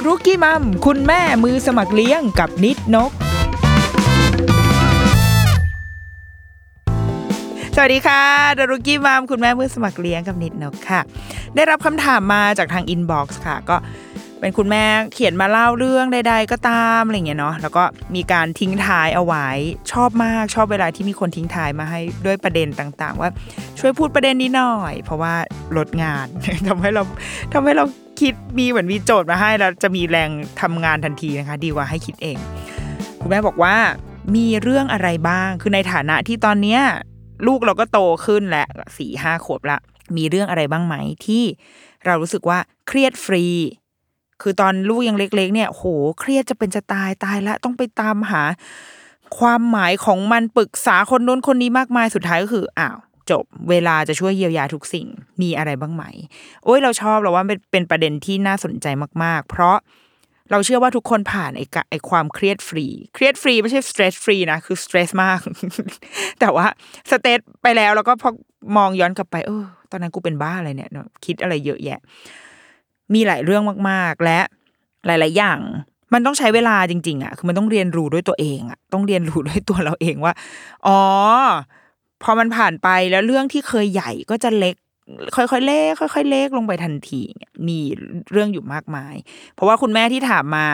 [0.00, 3.10] The Rookie Mom คุณแม่มือสมัครเลี้ยงกับนิดนก
[7.74, 8.22] สวัสดีค่ะ
[8.58, 11.00] The Rookie Mom คุณแม่มือสมัครเลี้ยงกับนิดนกค่ะ
[11.54, 13.76] ได้รับคำถามมาจากทาง inbox ค่ะ ก็
[14.40, 14.84] เป็นคุณแม่
[15.14, 17.84] เขียนมาเล่าเรื่องใด ๆ ก็ตามอะไรเงี้ยเนาะแล้วก็
[18.14, 19.48] มีการทิ้งท้ายเอาไว้
[19.92, 23.30] ชอบมากชอบเวลาที่มีคนทิ้งท้ายมาให้ด้วยประเด็นต่าง ๆ ว่า
[23.78, 25.34] ช่วยพูดประเด็นนี้หน่อย เพราะว่า
[25.76, 26.26] ลดงาน
[26.68, 27.02] ทำให้เรา
[27.52, 27.84] ทำให้เรา
[28.20, 32.38] คิดมีเหมือนมีโจทย์มาให้แล้วจะมีแรงทำงานทันทีนะคะ ดีกว่าให้คิดเอง
[33.20, 33.76] คุณแม่บอกว่า
[34.36, 36.80] มีเรื่องอะไรบ้าง คือในฐานะที่ตอนเนี้ย
[37.46, 38.64] ลูกเราก็โตขึ้นและ
[38.98, 39.78] สี่ห้าขวบละ
[40.16, 40.94] มีเรื่องอะไรบ้างไหม
[41.26, 41.44] ที่
[42.06, 43.44] เรารู้สึกว่าเครียดฟรี
[44.42, 45.84] คือตอนลูกยังเล็ก ๆ เนี่ยโห
[46.20, 48.42] เครียดจะเป็นจะตายตายละต้องไปตามหา
[49.38, 52.98] ความหมายของมันปรึกษาคนนู้นคนนี้มากมายสุดท้ายก็คืออ้าว
[53.30, 55.06] จบ เวลาจะช่วยเยียวยาทุกสิ่ง
[55.42, 56.04] มีอะไรบ้างไหม
[56.64, 58.86] โอ้ยเราชอบเราว่าเป็นเป็นประเด็นที่น่าสนใจ
[59.22, 59.76] มาก ๆ เพราะ
[60.50, 65.40] เราเชื่อว่าทุกคนผ่านไอ้ไอ้ความเครียดฟรี เครียดฟรีไม่ใช่สเตรสฟรีนะ คือสเตรสมาก
[66.40, 66.66] แต่ว่า
[67.10, 68.30] สเตรสไปแล้วแล้วก็พอ
[68.76, 70.90] มองย้อนกลับไป เออ ตอนนั้นกูเป็นบ้าอะไรเนี่ย
[71.24, 72.00] คิดอะไรเยอะแยะ
[73.14, 74.40] มีหลายเรื่องมากๆ และ
[75.06, 75.58] หลาย ๆ อย่าง
[76.14, 80.32] มันต้องใช้เวลาจริง ๆ อะ คือมันต้องเรียนรู้ด้วยตัวเองอะ ต้องเรียนรู้ด้วยตัวเราเองว่า
[80.86, 81.00] อ๋อ
[82.22, 84.76] พอมันผ่านไปแล้วเรื่องที่เคยใหญ่ก็จะเล็ก
[85.36, 87.78] ค่อยๆเล็กค่อยๆเล็กลงไปทันทีเนี่ยมี
[88.32, 89.14] เรื่องอยู่มากมาย
[89.54, 90.66] เพราะว่าคุณแม่ที่ถามมา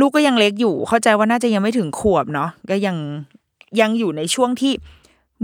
[0.00, 2.96] ลูกก็ยังเล็กอยู่ เข้าใจว่าน่าจะยังไม่ถึงขวบเนาะก็ยัง
[3.80, 4.72] ยังอยู่ในช่วงที่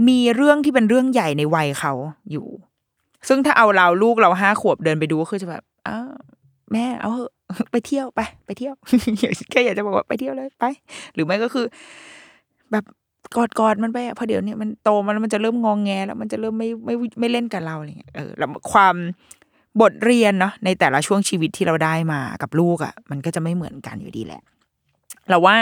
[0.07, 1.93] มีเรื่องที่เป็นเรื่องใหญ่ในวัยเขา
[2.31, 2.47] อยู่
[3.27, 6.11] ซึ่งถ้าเอาเราลูกเราห้าขวบเดินไปดูก็คือจะแบบอ้าว
[6.71, 7.31] แม่เอาเถอะ
[7.71, 8.73] ไปเที่ยวไป ไปเที่ยว
[9.51, 10.65] แค่อยากจะบอกว่าไปเที่ยวเลยไป
[11.13, 11.65] หรือไม่ก็คือ
[12.71, 12.83] แบบ
[13.35, 18.95] กอดกอดมันไปอะเพอเดี๋ยวนี้มันโตมันมันจะเริ่มงองแงแล้วมันจะเริ่มไม่ไม่ไม่เล่นกับเราอะไรเงี้ยเออแล้วความ
[19.81, 24.41] บทเรียนเนาะในแต่ละช่วงชีวิตที่เราได้มากับลูกอะ่ะ มันก็จะไม่เหมือนกันอยู่ดีแหละ
[25.29, 25.55] เราว่า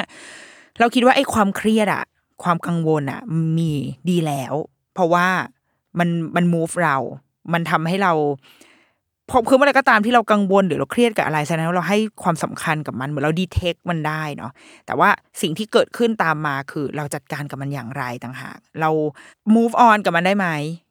[0.80, 2.04] เราคิดว่าไอ้ความเครียดอะ
[2.44, 3.22] ความกังวลอะ
[3.58, 3.72] มี
[4.10, 4.54] ดีแล้ว
[4.94, 5.28] เพราะว่า
[6.00, 6.98] มันมัน move เรา
[7.54, 8.14] มันทำให้เรา
[9.50, 14.52] คือเมื่อไรก็ตามที่เรากังวลหรือเราเครียดกับอะไรแสดงว่าเราให้ความสำคัญกับมันเหมือนเราดีเทคมันได้เนาะ
[14.86, 15.10] แต่ว่า
[15.42, 18.90] สิ่งที่เกิดขึ้นตามมาคือเราจัดการกับมันอย่างไรต่างหากเรา
[19.56, 20.48] move on กับมันได้ไหม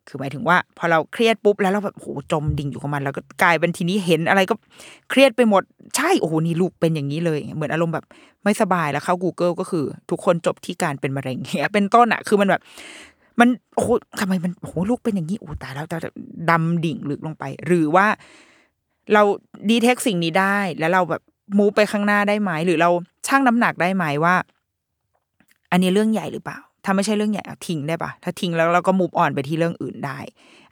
[0.09, 4.55] คือหมายถึงว่า พอเราเครียดปุ๊บแล้วเราแบบโหจมดิ่งอยู่กับมันแล้วก็กลายเป็นทีนี้เห็นอะไรก็
[5.11, 5.63] เครียดไปหมด
[5.97, 8.05] ใช่โอ้โหนี่ลูกเป็นอย่างนี้เลย เหมือนอารมณ์แบบ
[8.45, 12.63] ไม่สบายแล้วเข้า Google ก็คือ ทุกคนจบที่การเป็นมะเร็งเงี้ยเป็นต้นอะคือมันแบบ
[13.41, 13.89] มันโอ้โห
[14.21, 15.97] ทำไมมันโอ้โหลูกเป็นอย่างนี้โอ้ตายแล้วแต่
[16.51, 18.07] ดำดิ่งลึกลงไป หรือว่า
[19.13, 19.23] เรา
[19.69, 21.23] ดีเทคสิ่งนี้ได้ แล้วเราแบบ
[21.59, 22.91] มูไปข้างหน้าได้ไหมหรือเรา
[23.27, 24.35] ชั่งน้ำหนักได้ไหมว่า
[25.71, 30.19] อันนี้เรื่องใหญ่หรือเปล่า ถ้าไม่ใช่เรื่องใหญ่เอาทิ้งได้ปะถ้าทิ้งแล้วเราก็มูฟออนไปที่เรื่องอื่นได้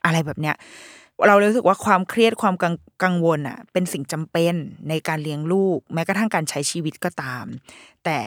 [0.04, 0.56] อะไรแบบเนี้ย
[1.28, 4.54] เรารู้สึกว่าความเครียดความกังกังวลอะ เป็นสิ่งจำเป็น
[4.88, 7.44] ในการเลี้ยงลูก แม้กระทั่งการใช้ชีวิตก็ตาม
[8.04, 8.18] แต่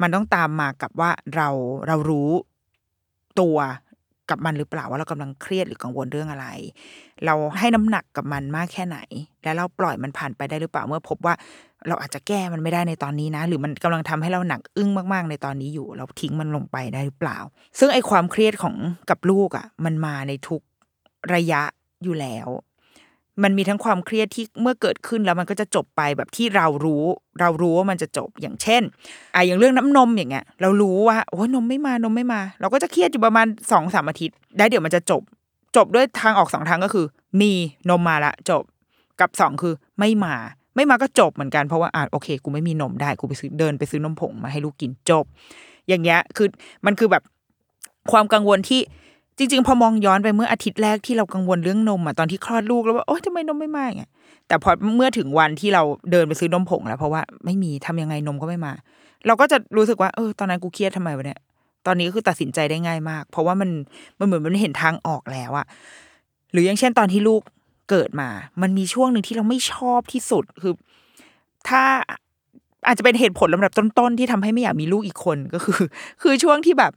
[0.00, 1.48] มันต้องตามมากับว่าเรา
[1.86, 2.30] เรารู้
[3.40, 3.58] ตัว
[4.30, 6.46] กับมันหรือเปล่าว่าเรากำลังเครียดหรือกังวลเรื่องอะไร
[7.24, 8.98] เราให้น้ำหนักกับมันมากแค่ไหน
[9.44, 11.34] แล้วเราปล่อยมันผ่านไปได้หรือเปล่าเมื่อพบว่า
[11.88, 17.38] เราอาจจะแก้มันไม่ได้ในตอนนี้นะ หรือมันกำลังทำให้เราหนักอึ้งมากๆ ในตอนนี้อยู่ เราทิ้งมันลงไปได้หรือเปล่า
[17.78, 18.74] ซึ่งไอความเครียดของ
[19.10, 20.62] กับลูกอะ มันมาในทุก
[21.34, 21.62] ระยะ
[22.04, 22.48] อยู่แล้ว
[23.42, 27.04] มันมีทั้งความเครียดที่เมื่อเกิดขึ้นแล้วมันก็จะจบไปแบบที่เรารู้
[27.40, 28.82] เรารู้ว่ามันจะจบอย่างเช่น
[29.34, 35.22] อะอย่างเรื่องน้ำนมอย่างเงี้ย เรารู้ว่าโอ้ยนมไม่มานมไม่มา เราก็จะเครียดอยู่ประมาณสองสามอาทิตย์ได้เดี๋ยวมันจะจบ
[35.76, 37.06] จบด้วยทางออกสองทางก็คือ
[37.40, 37.52] มี
[37.90, 38.62] นมมาละจบ
[39.20, 40.34] กับสองคือไม่มา
[40.76, 45.24] ไม่มาก็จบเหมือนกันเพราะว่าอ่าโอเค กูไม่มีนมได้กูไปซื้อเดินไปซื้อนมผงมาให้ลูกกินจบ
[45.88, 46.48] อย่างเงี้ยคือ
[46.86, 47.22] มันคือแบบ
[48.12, 48.80] ความกังวลที่
[49.38, 54.10] จริง ๆ พอมองย้อนไปเมื่ออาทิตย์แรกที่เรากังวลเรื่องนมอะตอนที่คลอดลูกแล้วว่าโอ๊ยทำไมนมไม่มาอย่างเงี้ย
[54.48, 58.72] แต่พอเมื่อถึงวันที่เราเดินไปซื้อนมผงแล้วเพราะว่าไม่มีทำยังไงนมก็ไม่มา
[59.26, 61.38] เราก็จะรู้สึกว่าเออตอนนั้นกูเครียดทำไมวะเนี่ย
[61.86, 63.70] ตอนนี้ก็คือตัดสินใจได้ง่ายมาก เพราะว่ามัน
[64.18, 65.66] มันเหมือนมันเห็นทางออกแล้วอะ
[66.52, 67.42] หรืออย่างเช่นตอนที่ลูก
[67.90, 68.28] เกิดมา
[68.62, 70.74] มันมีช่วงหนึ่งที่เราไม่ชอบที่สุดคือ
[71.68, 71.82] ถ้า
[72.86, 75.80] อาจจะเป็นเหตุผลลำดับต้นๆที่ทำให้ไม่อยากมีลูกอีกคนก็คือ
[76.22, 76.92] คือช่วงที่แบบ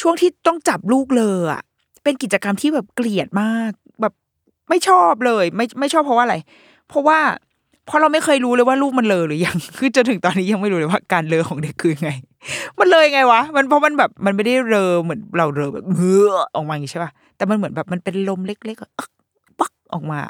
[0.00, 1.62] ช่วงที่ต้องจับลูกเลยอะ
[2.06, 4.14] เป็นกิจกรรมที่แบบเกลียดมาก แบบ
[4.68, 6.36] ไม่ชอบเลย ไม่ไม่ชอบเพราะว่าอะไร
[6.88, 7.18] เพราะว่า
[7.86, 12.10] เพราะเราไม่เคยรู้เลยว่าลูกมันเลอหรือยังคือจนถึงตอนนี้ยังไม่รู้เลยว่าการเลอของเด็กคือไง
[12.78, 18.90] มันเลยไงวะ มันเพราะมันแบบมันไม่ได้เรอเหมือนเราเรอแบบเมื่อออกมาอย่างนี้ใช่ป่ะแต่มันเหมือนแบบมันเป็นลมเล็กๆอะ
[19.60, 20.20] ปักออกมา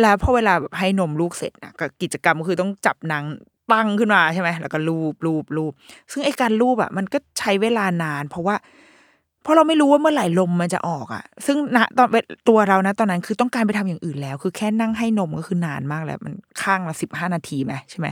[0.00, 3.24] แล้วพอเวลาแบบให้นมลูกเสร็จนะก็กิจกรรมก็คือต้องจับนาง
[3.72, 5.72] ตั้งขึ้นมาใช่ไหมแล้วก็ลูบลูบลูบ
[6.12, 8.56] ซึ่งไอ้การลูบอะ มันก็ใช้เวลานาน เพราะว่า
[9.44, 12.08] เพราะเราไม่รู้ว่าเมื่อไหร่ลมมันจะออกอะ ซึ่งณตอน
[12.48, 18.06] ตัวเรานะตอนนั้นคือต้องการไปทำอย่างอื่นแล้ว คือแค่นั่งให้นมก็คือนานมากแล้ว มันข้างละสิบห้านาทีไหมใช่ไหม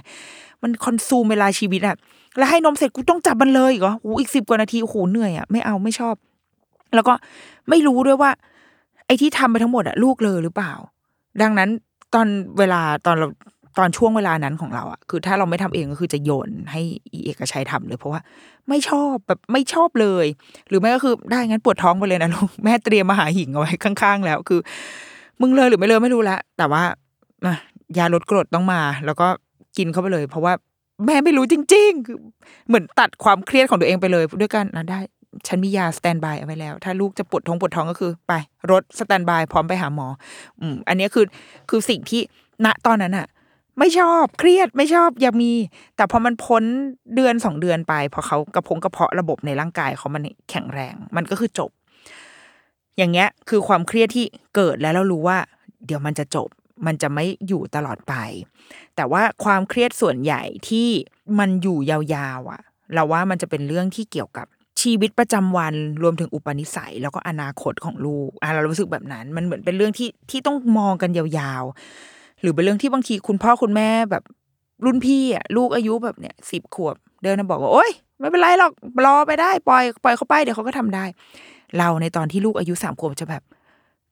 [0.62, 1.96] มันคอนซูมเวลาชีวิตอะ
[2.38, 6.14] แล้วให้นมเสร็จกูต้องจับมันเลยอีกเหรอโอ้อีกสิบกว่านาทีโอ้โหเหนื่อยอะไม่เอาไม่ชอบ
[6.94, 7.14] แล้วก็
[7.68, 8.30] ไม่รู้ด้วยว่า
[9.06, 10.72] ไอ้ที่ทำไปทั้งหมดอะลูกเลยหรือเปล่า
[11.42, 11.68] ดังนั้น
[12.14, 12.26] ตอน
[12.58, 13.28] เวลาตอนเรา
[13.78, 16.80] ตอนช่วงเวลานั้นของเราอะคือถ้าเราไม่ทำเองก็คือจะโยนให้
[17.12, 18.20] อีเอกชัยทำเลย เพราะว่า
[18.68, 20.26] ไม่ชอบแบบไม่ชอบเลย
[20.68, 24.60] หรือไม่ก็คือได้งั้นปวดท้องไปเลยนะลูกแม่เตรียมมาหาหิ่งเอาไว้ข้าง ๆ แล้วคือ
[25.40, 26.82] มึงเลยหรือไม่เลยไม่รู้ละแต่ว่า
[27.98, 29.28] ยาลดกรดต้องมา แล้วก็
[29.76, 30.52] กินเข้าไปเลย เพราะว่า
[31.06, 32.18] แม่ไม่รู้จริงๆคือ
[32.68, 35.00] เหมือนตัดความเครียดของตัวเองไปเลยด้วยกันนะได้
[35.46, 38.32] ฉันมียาสแตนบายเอาไว้แล้ว ถ้าลูกจะปวดท้องปวดท้องก็คือ ไป
[38.70, 40.06] รถสแตนบายพร้อมไปหาหมอ
[40.60, 41.24] อืม อันนี้คือ
[41.70, 42.20] คือสิ่งที่
[42.64, 43.26] ณตอนนั้นอะ
[43.78, 45.52] ไม่ชอบเครียดไม่ชอบอยากมี
[45.96, 46.64] แต่พอมันพ้น
[47.14, 51.70] เดือนสองเดือนไป พอเขากระพงกระเพาะระบบในร่างกายเขามันแข็งแรง มันก็คือจบ
[52.96, 54.24] อย่างเงี้ยคือความเครียดที่
[54.54, 55.38] เกิดแล้วเรารู้ว่า
[55.86, 56.48] เดี๋ยวมันจะจบ
[56.86, 58.14] มันจะไม่อยู่ตลอดไป
[58.96, 60.88] แต่ว่าความเครียดส่วนใหญ่ที่
[61.38, 62.62] มันอยู่ยาวๆอะ
[62.94, 64.46] เราว่ามันจะเป็นเรื่องที่เกี่ยวกับ
[64.80, 71.62] ชีวิตประจำวันรวมถึงอุปนิสัย แล้วก็อนาคตของลูกอะเรารู้สึกแบบนั้น มันเหมือนเป็นเรื่องที่ที่ต้องมองกันยาว
[72.42, 74.22] หรือเป็นเรื่องที่บางทีคุณพ่อคุณแม่แบบ
[74.84, 78.72] รุ่นพี่อะลูกอายุแบบเนี้ยสิบขวบ เดินมาบอกว่าโอ๊ยไม่เป็นไรหรอก
[79.06, 81.04] รอไปได้ปล่อยปล่อยเขาไปเดี๋ยวเขาก็ทำได้
[81.78, 83.42] เราในตอนที่ลูกอายุสามขวบจะแบบ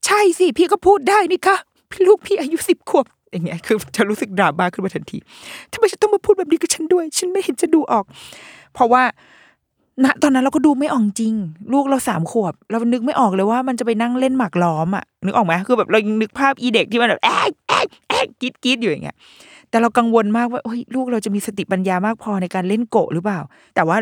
[0.06, 1.56] ใช่สิพี่ก็พูดได้นี่คะ
[1.90, 5.18] พี่ลูกพี่อายุสิบขวบอย่างเงี้ยคือจะรู้สึกดราม่าขึ้นมาทันที
[5.72, 8.04] ทำไมฉันต้องมาพูดแบบนี้กับฉันด้วย ฉันไม่เห็นจะดูออก
[8.74, 9.02] เพราะว่า
[10.04, 11.34] ณตอนนั้นเราก็ดูไม่ออกจริง
[11.72, 17.88] ลูกเราสามขวบ เรานึกไม่ออกเลยว่ามันจะไปนั่งเล่นหมากล้อมอะนึกออกไหมคือแบบเรายังนึกภาพอีเด็กที่มันแบบแอ๊กแอ๊ก
[18.26, 19.16] กกรีดกรีดอยู่อย่างเงี้ย
[19.70, 20.60] แต่เรากังวลมากว่า
[20.94, 23.40] ลูกเราจะมีสติปัญญามากพอในการเล่นโกะหรือเปล่า
[23.74, 23.96] แต่ว่า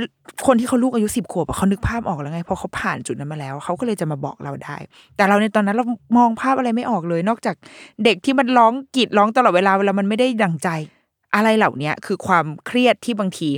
[0.47, 4.77] คนที่เขาลูกอายุสิบขวบเขานึกภาพออกแล้วไงเพราะเขาผ่านจุดนั้นมาแล้วเขาก็เลยจะมาบอกเราได้
[5.17, 5.85] แต่เราในตอนนั้นเรา
[6.17, 7.57] มองภาพอะไรไม่ออกเลย นอกจาก
[8.05, 10.69] เด็กที่มันร้องกรีดร้องตลอดเวลาเวลามันไม่ได้ดังใจ
[11.35, 13.51] อะไรเหล่าเนี้ยคือความเครียดที่บางที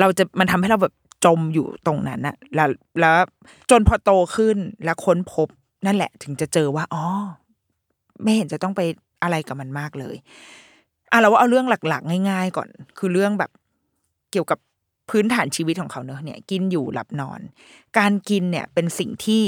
[0.00, 0.94] เราจะมันทำให้เราแบบ
[1.24, 2.68] จมอยู่ตรงนั้นนะแล้ว
[3.00, 3.16] แล้ว
[3.70, 5.48] จนพอโตขึ้นแล้วค้นพบ
[5.86, 7.04] นั่นแหละ ถึงจะเจอว่าอ๋อ
[8.22, 8.80] ไม่เห็นจะต้องไป
[9.24, 10.16] อะไรกับมันมากเลย
[11.10, 12.68] อะเราว่าเอาเรื่องหลักๆ ง่าย ๆ ก่อน
[12.98, 13.50] คือเรื่องแบบ
[14.32, 14.58] เกี่ยวกับ
[15.10, 17.40] พื้นฐานชีวิตของเขาเนอะเนี่ย กินอยู่หลับนอน
[17.98, 19.44] การกินเนี่ยเป็นสิ่งที่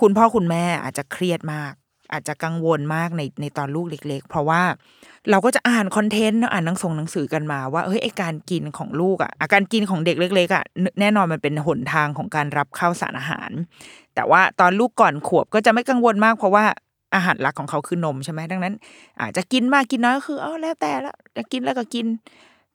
[0.00, 1.72] คุณพ่อคุณแม่อาจจะเครียดมาก
[2.12, 4.62] อาจจะกังวลมากในในตอนลูกเล็ก ๆ เพราะว่า
[5.30, 10.64] เราก็จะอ่านคอนเทนต์อ่านหนังส่งหนังสือกันมาว่าเฮ้ยไอการกินของลูกอะอาการกินของเด็กเล็กๆอะ
[11.00, 13.50] แน่นอนมันเป็นหนทางของการรับข้าวสารอาหาร
[14.14, 16.64] แต่ว่าตอนลูกก่อนขวบก็จะไม่กังวลมาก เพราะว่า
[17.14, 18.74] อาหารหลักของเขาคือนมใช่ไหมดังนั้น
[19.20, 22.06] อาจจะกินมากกินน้อยก็คือเอาแล้วแต่ละจะกินแล้วก็กิน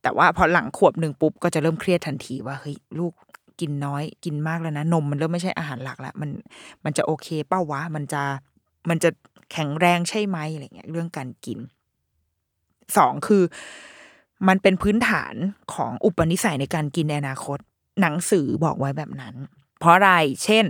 [0.02, 3.14] แต่ว่าพอหลังขวบหนึ่งปุ๊บก็จะเริ่มเครียดทันทีว่าเฮ้ยลูก
[3.60, 6.30] กินน้อยกินมากแล้วนะนมมันเริ่มไม่ใช่อาหารหลักละมัน
[6.84, 8.24] มันจะโอเคเป้าวะมันจะ
[8.90, 9.10] มันจะ
[9.52, 11.60] แข็งแรงใช่ไหมอะไรเงี้ยเรื่องการกิน
[12.98, 13.44] สองคือ
[14.48, 15.34] มันเป็นพื้นฐาน
[15.74, 17.60] ของอุปนิสัยในการกินในอนาคต
[18.02, 19.36] หนังสือบอกไว้แบบนั้น
[19.80, 20.12] เพราะอะไร
[20.44, 20.66] เช่น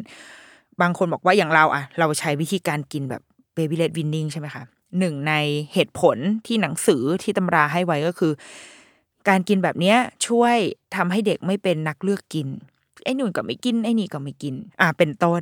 [0.81, 3.21] บางคนบอกว่าอย่างเราอะเราใช้วิธีการกินแบบ
[3.57, 4.63] baby led weaning ใช่ไหมคะ
[4.99, 5.33] หนึ่งใน
[5.73, 8.31] เหตุผลที่หนังสือที่ตำราให้ไว้ก็คือ
[9.27, 9.95] การกินแบบนี้
[10.27, 10.55] ช่วย
[10.95, 12.47] ทำให้เด็กไม่เป็นนักเลือกกิน
[13.05, 15.41] ไอ้นุ่นก็ไม่กินไอ้นี่ก็ไม่กิน อ่าเป็นต้น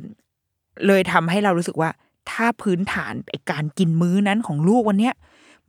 [0.86, 1.90] เลยทำให้เรารู้สึกว่า
[2.30, 5.14] ถ้าพื้นฐานไอการกินมื้อนั้นของลูกวันเนี้ย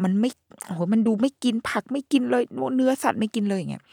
[0.03, 0.29] มันไม่
[0.65, 2.43] โอ้โหมันดูไม่กินผักไม่กินเลย
[2.75, 3.83] เนื้อสัตว์ไม่กินเลยอย่างเงี้ย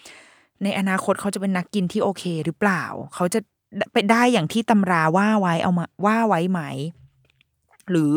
[0.63, 2.83] ในอนาคตเขาจะเป็นนักกินที่โอเคหรือเปล่า
[3.15, 3.41] เขาจะ
[3.93, 6.61] ไปได้อย่างที่ตำราว่าไว้เอามาว่าไว้ไหม
[7.91, 8.15] หรือ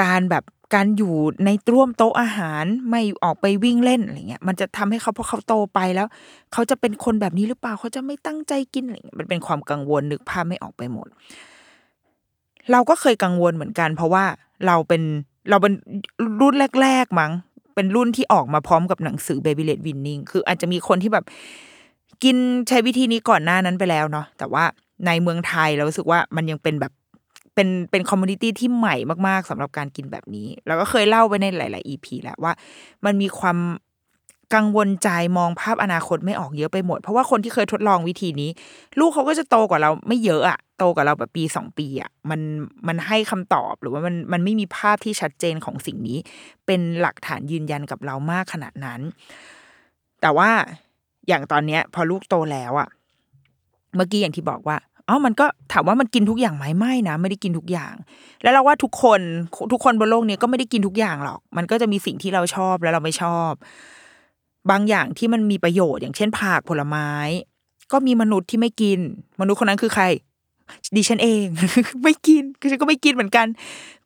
[0.00, 0.44] การแบบ
[0.74, 6.06] การอยู่ในร่วมโต๊ะอาหารไม่ออกไปวิ่งเล่นอะไรเงี้ยมันจะทำให้เขาพอเขาโตไปแล้ว
[6.52, 11.06] เขาจะเป็นคนแบบนี้หรือเปล่า เขาจะไม่ตั้งใจกินอะไรเงี้ยมันเป็นความกังวลนึกภาพไม่ออกไปหมด
[12.72, 14.24] เราก็เคยกังวลเหมือนกัน เพราะว่า
[14.66, 15.02] เราเป็น
[15.50, 15.74] เราเป็น
[16.40, 17.32] รุ่นแรก ๆ มั้ง
[17.74, 21.24] เป็นรุ่นที่ออกมาพร้อมกับหนังสือ Baby Led Winning คืออาจจะมีคนที่แบบ
[22.24, 22.36] กิน
[22.68, 24.64] ใช้วิธีนี้ก่อนหน้านั้นไปแล้วเนาะแต่ว่า
[25.06, 26.92] ในเมืองไทยเราสึกว่ามันยังเป็นแบบ
[27.60, 28.96] เป็นเป็นคอมมูนิตี้ที่ใหม่
[29.28, 32.52] มากๆสำหรับการกินแบบนี้ แล้วก็เคยเล่าไปในหลาย ๆ EP แล้วว่า
[33.04, 33.58] มันมีความ
[34.54, 38.50] กังวลใจมองภาพอนาคตไม่ออกเยอะไปหมด เพราะว่าคนที่เคยทดลองวิธีนี้
[38.98, 42.40] ลูกเขาก็จะโตกว่าเราไม่เยอะอะโตกว่าเราแบบปีสองปีอะมัน
[42.86, 46.18] มันให้คำตอบหรือว่ามันมันไม่มีภาพที่ชัดเจนของสิ่งนี้
[46.66, 49.00] เป็นหลักฐานยืนยันกับเรามากขนาดนั้น
[50.20, 50.50] แต่ว่า
[51.28, 52.88] อย่างตอนเนี้ย พอลูกโตแล้วอะ
[53.96, 54.76] เมื่อกี้อย่างที่บอกว่า
[55.10, 57.94] อ๋อมันก็ถามว่ามันกินทุกอย่างไหมไม่นะ ไม่ได้กินทุกอย่าง
[58.42, 59.20] แล้วเราว่าทุกคน
[59.72, 63.52] ทุกคนบนโลกนี้ก็ไม่ได้กินทุกอย่างหรอก มันก็จะมีสิ่งที่เราชอบแล้วเราไม่ชอบ
[64.70, 67.10] บางอย่างที่มันมีประโยชน์อย่างเช่นผักผลไม้
[67.92, 68.98] ก็มีมนุษย์ที่ไม่กิน
[69.40, 70.04] มนุษย์คนนั้นคือใคร
[70.96, 71.44] ดิฉันเอง
[72.04, 73.46] ไม่กินคือฉันก็ไม่กินเหมือนกัน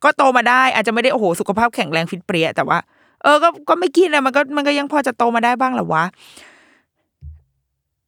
[0.03, 2.77] ก็โตมาได้ อาจจะไม่ได้โอ้โหสุขภาพแข็งแรงฟิตเปรี้ยแต่ว่า
[3.23, 6.05] เออก็ก็ไม่กินอะมันก็มันก็ยังพอจะโตมาได้บ้างหรอวะ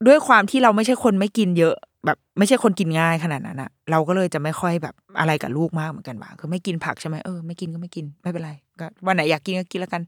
[0.08, 1.76] ด้วยความที่เราไม่ใช่คนไม่กินเยอะ
[2.08, 10.02] แบบไม่ใช่คนกินง่ายขนาดนั้นอะเราก็เลยจะไม่ค่อยแบบอะไรกับลูกมากเหมือนกันว่าคือไม่กินผักใช่ไหมเออไม่กินก็ไม่กินไม่เป็นไรก็วันไหนอยากกินก็กินแล้วกัน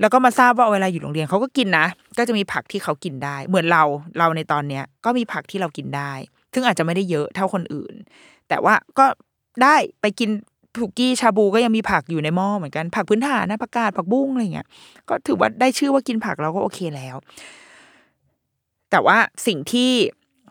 [0.00, 1.86] แล้วก็มาทราบว่าเวลาอยู่โรงเรียนเขาก็กินนะ
[2.18, 3.84] ก็จะมีผักที่เขากินได้ เหมือนเรา
[4.18, 6.12] เราในตอนเนี้ย ก็มีผักที่เรากินได้
[6.54, 7.94] ซึ่งอาจจะไม่ได้เยอะเท่าคนอื่น
[8.48, 9.06] แต่ว่าก็
[9.62, 10.30] ได้ไปกิน
[10.78, 14.66] ถูกกี้ชาบูก็ยังมีผักอยู่ในหม้อเหมือนกันผักพื้นฐานนะผักกาดผักบุ้งอะไรเงี้ย
[15.08, 17.16] ก็ถือว่าได้ชื่อว่ากินผักเราก็โอเคแล้ว
[18.90, 19.90] แต่ว่าสิ่งที่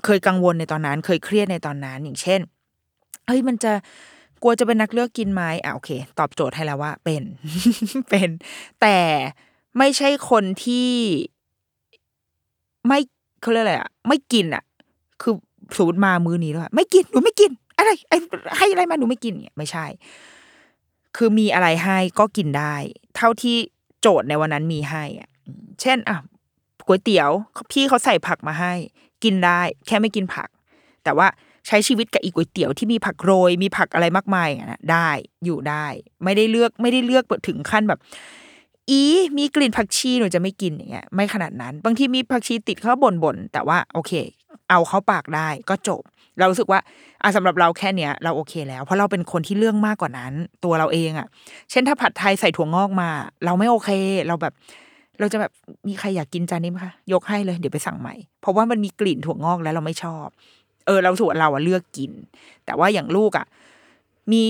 [0.05, 2.41] เคยกังวลในตอนนั้น เคยเครียดในตอนนั้น อย่างเช่น
[3.27, 3.73] เฮ้ยมันจะ
[4.41, 7.23] กลัวจะเป็นนักเลือกกินไหมอะโอเค ตอบโจทย์ให้แล้วว่า เป็น
[8.09, 8.29] เป็น
[8.81, 8.97] แต่
[9.77, 10.89] ไม่ใช่คนที่
[12.87, 12.99] ไม่
[13.41, 14.63] เขาเรียกอะไรอะไม่กินอะ
[15.21, 15.33] คือ
[15.77, 18.17] สมมติมามือนี้แล้วไม่กินหนูไม่กิน อะไรไอ้
[18.57, 19.85] ให้อะไรมาหนูไม่กินเนี่ยไม่ใช่
[21.17, 22.75] คือมีอะไรให้ก็กินได้
[23.15, 23.55] เท่าที่
[24.01, 25.29] โจทย์ในวันนั้นมีให้อะ
[25.81, 26.17] เช่นอะ
[26.85, 27.31] ก๋วยเตี๋ยว
[27.71, 28.73] พี่เขาใส่ผักมาให้
[29.23, 30.49] กินได้แค่ไม่กินผัก
[31.03, 31.27] แต่ว่า
[31.67, 35.09] ใช้ชีวิตกับอีก๋วยเตี๋ยวที่มีผักโรย มีผักอะไรมากมายอะได้
[35.45, 35.85] อยู่ได้
[36.23, 37.99] ไม่ได้เลือกไม่ได้เลือกถึงขั้นแบบ
[38.89, 39.01] อี
[39.37, 44.11] มีกลิ่นผักชีหนูจะไม่กินอย่างเงี้ยไม่ขนาดนั้น บางทีมีผักชีติดเขาบ่นบ่นแต่ว่าโอเค
[44.69, 46.01] เอาเข้าปากได้ก็จบ
[46.39, 46.79] เรารู้สึกว่า
[47.21, 51.27] อะสำหรับเราแค่เนี้ยเราโอเคแล้ว เพราะเราเป็นคนที่เรื่องมากกว่านั้น ตัวเราเองอะ
[51.71, 53.09] เช่นถ้าผัดไทยใส่ถั่วงอกมา
[53.45, 53.89] เราไม่โอเค
[54.27, 54.53] เราแบบ
[55.19, 55.51] เราจะแบบ
[55.87, 60.27] มีใครอยากกินจานนี้ไหมคะยกให้เลยเดี๋ยวไปสั่งใหม่ เพราะว่ามันมีกลิ่นถั่วงอกแล้วเราไม่ชอบ
[60.85, 62.11] เออ เราส่วนเราอะเลือกกิน
[62.65, 63.45] แต่ว่าอย่างลูกอะ
[64.31, 64.43] มี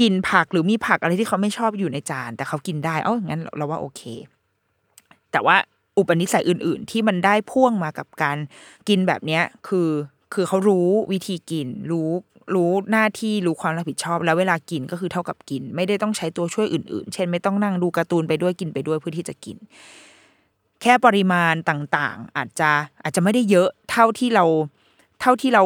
[0.00, 4.02] กินผักหรือมีผักอะไรที่เขาไม่ชอบอยู่ในจาน แต่เขากินได้เอ้างั้นเราว่าโอเค
[5.32, 5.56] แต่ว่า
[5.96, 8.36] อุปนิสัยอื่น ๆ ที่มันได้พ่วงมากับการ
[8.88, 9.88] กินแบบเนี้ยคือ
[10.34, 12.08] คือเขารู้วิธีกิน รู้
[12.54, 19.56] รู้หน้าที่รู้ความรับผิดชอบ แล้วเวลากินก็คือเท่ากับกิน ไม่ได้ต้องใช้ตัวช่วยอื่น ๆ เช่นไม่ต้องนั่งดูการ์ตูนไปด้วยกินไปด้วยเพื่อที่จะกิน
[20.82, 22.70] แค่ปริมาณต่างๆ อาจจะ
[23.02, 24.44] อาจจะไม่ได้เยอะเท่าที่เรา
[25.20, 25.62] เท่าที่เรา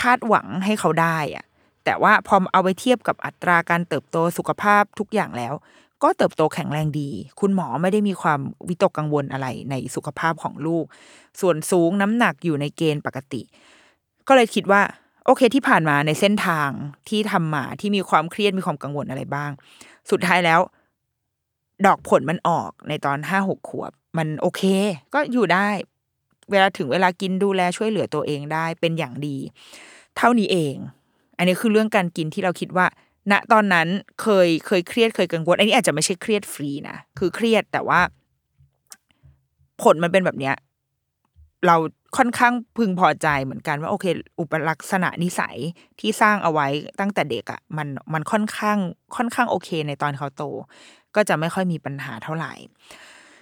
[0.00, 1.44] คาดหวังให้เขาได้อะ
[1.84, 5.54] แต่ว่าพอเอาไปเทียบกับอัตราการเติบโตสุขภาพทุกอย่างแล้ว
[6.02, 10.84] ก็เติบโตแข็งแรงดี คุณหมอไม่ได้มีความวิตกกังวลอะไรในสุขภาพของลูก
[11.40, 13.42] ส่วนสูงน้ำหนักอยู่ในเกณฑ์ปกติ
[14.28, 14.82] ก็เลยคิดว่า
[15.26, 16.70] โอเคที่ผ่านมาในเส้นทาง
[17.08, 19.50] ที่ทำมาที่มีความเครียดมีความกังวลอะไรบ้าง
[20.10, 20.60] สุดท้ายแล้ว
[21.86, 24.62] ดอกผลมันออกในตอนห้าหกขวบ มันโอเค
[25.14, 25.66] ก็อยู่ได้
[26.50, 29.36] เวลาถึงเวลากินดูแลช่วยเหลือตัวเองได้เป็นอย่างดี
[30.16, 30.74] เท่านี้เอง
[31.36, 32.86] อันนี้คือเรื่องการกินที่เราคิดว่า
[33.30, 33.88] ณตอนนั้น
[34.22, 38.00] เคยเคยเครียดเคยกังวล อันนี้อาจจะไม่ใช่เครียดฟรีนะคือเครียดแต่ว่า
[39.82, 40.54] ผลมันเป็นแบบเนี้ย
[41.66, 41.76] เรา
[42.16, 44.06] ค่อนข้างพึงพอใจเหมือนกันว่าโอเค
[44.40, 45.56] อุปลักษณะนิสัย
[46.00, 46.66] ที่สร้างเอาไว้
[47.00, 48.78] ตั้งแต่เด็กอะ่ะมันมันค่อนข้าง
[49.16, 50.42] ค่อนข้างโอเคในตอนเขาโต
[51.16, 52.52] ก็จะไม่ค่อยมีปัญหาเท่าไหร่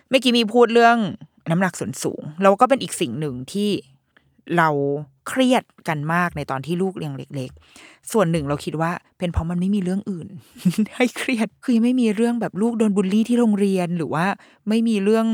[0.08, 0.98] เมื่อกี้มีพูดเรื่อง
[1.50, 3.70] น้ำหนักส่วนสูงเราก็เป็นอีกสิ่งหนึ่งที่
[4.56, 4.68] เรา
[5.28, 10.28] เครียดกันมากในตอนที่ลูกยังเล็ก ๆ ส่วนหนึ่งเราคิดว่า เป็นเพราะมันไม่มีเรื่องอื่น
[10.96, 14.26] ให้เครียดคือไม่มีเรื่องแบบลูกโดนบูลลี่ที่โรงเรียนหรือว่า
[14.68, 15.26] ไม่มีเรื่อง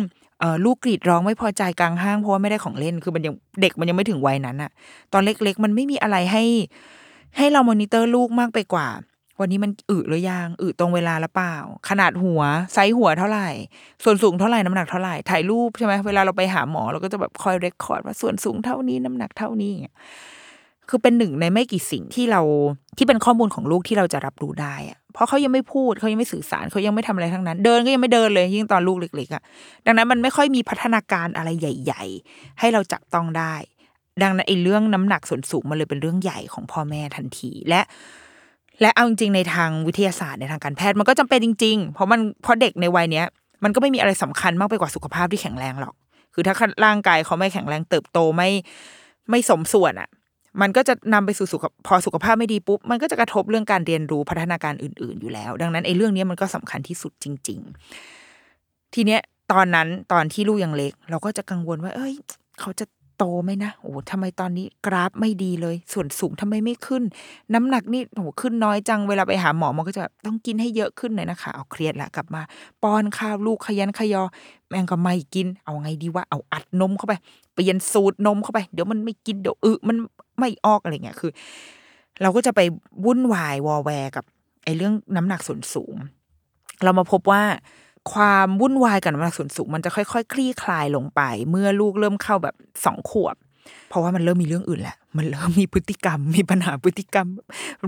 [0.65, 4.71] ลูกกรีดร้องไม่พอใจกลางห้างเพราะว่าไม่ได้ของเล่นคือมันยังเด็กมันยังไม่ถึงวัยนั้นอะ
[5.13, 6.45] ตอนเล็ก ๆ มันไม่มีอะไรให้
[7.37, 8.89] ให้เรามอนิเตอร์ลูกมากไปกว่า
[9.41, 11.57] วันนี้มันอึหรือยังอึตรงเวลาหรือเปล่า
[11.89, 12.43] ขนาดหัว
[12.75, 13.49] ไซส์หัวเท่าไหร่
[14.05, 19.73] ส่วนสูงเท่าไหร่น้ำหนักเท่าไหร่ถ่ายรูปใช่ไหมเวลาเราไปหาหมอเราก็จะแบบคอย record ว่าส่วนสูงเท่านี้น้ำหนักเท่านี้
[20.89, 22.41] คือเป็นหนึ่งในไม่กี่สิ่งที่เรา
[22.97, 29.43] ที่เป็นข้อมูลของลูกที่เราจะรับรู้ได้อะ เพราะเขายังไม่พูดเขายังไม่สื่อสารเขายังไม่ทำอะไรทั้งนั้น เดินก็ยังไม่เดินเลยยิ่งตอนลูกเล็กๆอะ
[29.87, 33.55] ดังนั้นมันไม่ค่อยมีพัฒนาการอะไรใหญ่ ๆ ให้เราจับต้องได้
[34.23, 37.81] ดังนั้นไอ้เรื่องน้ำหนักส่วนสูงมันเลยเป็นเรื่องใหญ่ของพ่อแม่ทันทีและ
[38.81, 43.27] และเอาจริงๆในทางวิทยาศาสตร์ในทางการแพทย์มันก็จำเป็นจริง ๆ เพราะมันเพราะเด็กในวัยเนี้ย
[43.65, 45.95] มันก็ไม่มีอะไรสำคัญมากไปกว่าสุขภาพที่แข็งแรงหรอก
[46.35, 46.55] คือถ้า
[46.85, 48.51] ร่างกายเขาไม่แข็งแรงเติบโตไม่
[49.31, 50.09] ไม่สมส่วนอะ
[50.61, 57.59] มันก็จะนำไปสู่สุขพอสุขภาพไม่ดีปุ๊บ มันก็จะกระทบเรื่องการเรียนรู้พัฒนาการอื่น ๆอยู่แล้ว ดังนั้นไอ้เรื่องนี้มันก็สำคัญที่สุดจริง
[58.29, 59.21] ๆ ทีเนี้ย
[59.53, 62.15] ตอนนั้นตอนที่ลูกยังเล็ก เราก็จะกังวลว่า เอ้ย
[62.61, 62.87] เขาจะ
[63.19, 67.03] โตไหมนะโอ้ทำไมตอนนี้กราฟไม่ดีเลย ส่วนสูงทำไมไม่ขึ้น
[67.55, 72.43] น้ำหนักนี่โอ้ขึ้นน้อยจังเวลาไปหาหมอมันก็จะแบบต้องกินให้เยอะขึ้นเลยนะคะ เอาเครียดละกลับมา
[72.83, 74.23] ป้อนข้าวลูกขยันขยอ
[74.69, 77.15] แม่งก็ไม่กิน เอาไงดีว่าเอาอัดนมเข้าไป
[77.55, 79.97] เปลี่ยนสูตรนมเข้าไป เดี๋ยวมันไม่กินเดี๋ยวอึมัน
[80.39, 81.31] ไม่ออกอะไรเงี้ยคือ
[82.23, 82.61] เราก็จะไป
[83.05, 84.25] วุ่นวายวอแวร์กับ
[84.65, 85.97] ไอ้เรื่องน้ำหนักส่วนสูง
[86.85, 87.43] เรามาพบว่า
[88.13, 93.37] ความวุ่นวายกับน้ำหนักส่วนสูง มันจะค่อยๆคคลี่คลายลงไป เมื่อลูกเริ่มเข้าแบบสองขวบ
[93.89, 97.29] เพราะว่ามันเริ่มมีเรื่องอื่นแหละ มันเริ่มมีพฤติกรรม มีปัญหาพฤติกรรม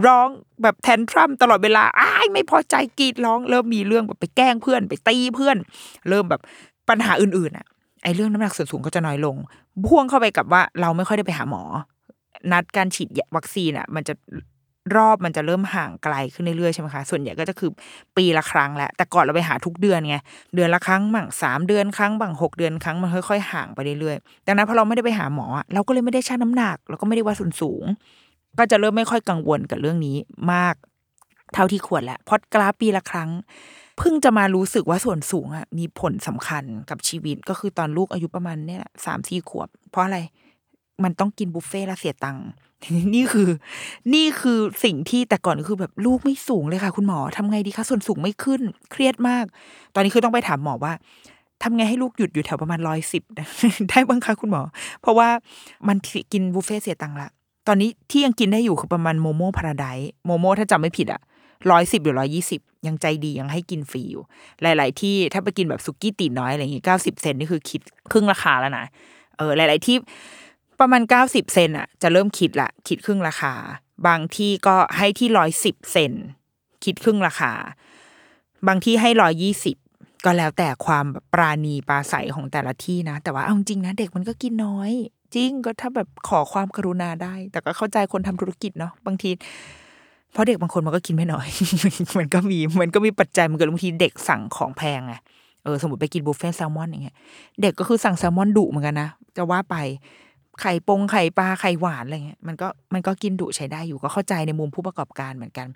[0.07, 0.29] ร้อง
[0.63, 5.57] แบบแทนทรัมตลอดเวลาอ้ายไม่พอใจกรีดร้อง เริ่มมีเรื่องแบบไปแกล้งเพื่อน ไปตีเพื่อน
[6.09, 6.41] เริ่มแบบ
[6.89, 7.67] ปัญหาอื่นๆอะ
[8.03, 9.37] ไอ้เรื่องน้ำหนักส่วนสูงก็จะน้อยลง
[9.87, 11.63] พ่วงเข้าไปกับว่าเราไม่ค่อยได้ไปหาหมอ
[12.53, 14.15] นัดการฉีดวัคซีนอะ มันจะ
[14.97, 17.71] รอบมันจะเริ่มห่างไกลขึ้นเรื่อยๆใช่ไหมคะ ส่วนใหญ่ก็จะคือ
[18.17, 20.17] ปีละครั้งแหละแต่ก่อนเราไปหาทุกเดือนไง
[20.55, 27.85] เดือนละครั้งบ้างสามเดือนครั้งบ้างหกเดือนครั้งมันค่อยๆห่างไปเรื่อยๆดังนั้นพอเราไม่ได้ไปหาหมอ เราก็เลยไม่ได้ชั่งน้ำหนักเราก็ไม่ได้วัดส่วนสูง
[28.59, 30.17] ก็จะเริ่มไม่ค่อยกังวลกับเรื่องนี้
[30.53, 30.75] มาก
[31.55, 33.31] เท่าที่ควรแหละพอดกราฟปีละครั้ง
[33.99, 40.19] เพิ่งจะมารู้สึกว่าส่วนสูงอะมีผลสำคัญกับชีวิตก็คือตอนลูกอายุประมาณเนี่ยสามสี่ขวบ เพราะอะไร
[41.05, 42.47] มันต้องกินบุฟเฟ่และเสียตังค์
[43.15, 43.49] นี่คือ
[44.15, 48.61] นี่คือสิ่งที่แต่ก่อนคือแบบลูกไม่สูงเลยค่ะ คุณหมอทำไงดีคะส่วนสูงไม่ขึ้น
[48.91, 49.45] เครียดมาก
[49.95, 50.93] ตอนนี้คือต้องไปถามหมอว่า
[51.63, 53.23] ทำไงให้ลูกหยุดอยู่แถวประมาณร้อยสิบ
[53.91, 54.63] ได้บ้างคะคุณหมอ
[55.01, 55.29] เพราะว่า
[55.89, 55.97] มัน
[56.33, 57.29] กินบุฟเฟ่เสียตังค์ละ
[57.69, 59.87] ตอนนี้ที่ยังกินได้อยู่คือประมาณโมโม่พาราได
[60.27, 61.21] โมโม่ถ้าจำไม่ผิดอะ
[61.71, 64.23] ร้อยสิบหรือร้อยี่สิบยังใจดียังให้กินฟรีอยู่
[64.63, 68.85] หลาย ๆ ที่ถ้าไปกินแบบสุกี้ตีน้อยอะไรอย่างงี้เก้าสิบเซนนี่คือคิดครึ่งราคาแล้วนะ
[69.39, 69.97] เออหลาย ๆ ที่
[70.81, 73.55] ประมาณเก้าสิบเซนอะจะเริ่มคิดละคิดครึ่งราคา
[74.07, 76.13] บางที่ก็ให้ที่ร้อยสิบเซน
[76.85, 77.53] คิดครึ่งราคา
[78.67, 79.77] บางที่ให้ร้อยยี่สิบ
[80.25, 84.93] ก็แล้วแต่ความปราณีปราศัยของแต่ละที่นะ แต่ว่าเอาจริงนะ เด็กมันก็กินน้อย
[85.35, 89.31] จริงก็ถ้าแบบขอความกรุณาได้ แต่ก็เข้าใจคนทำธุรกิจเนาะบางที
[90.33, 91.49] เพราะเด็กบางคนมันก็กินไม่น้อย
[92.19, 95.15] มันก็มีมันก็มีปัจจัยมันเกิดบางทีเด็กสั่งของแพงไง
[95.65, 97.17] เออสมมติไปกินบุฟเฟ่แซลมอนอย่างเงี้ย
[97.63, 99.77] เด็กก็คือสั่งแซลมอนดุเหมือนกันนะจะว่าไป
[100.61, 105.69] ไข่ปงไข่ปลาไข่หวานอะไรเงี้ยมันก็มันก็กินดุใช้ได้อยู่ก็เข้าใจในมุมผู้ประกอบการเหมือนกัน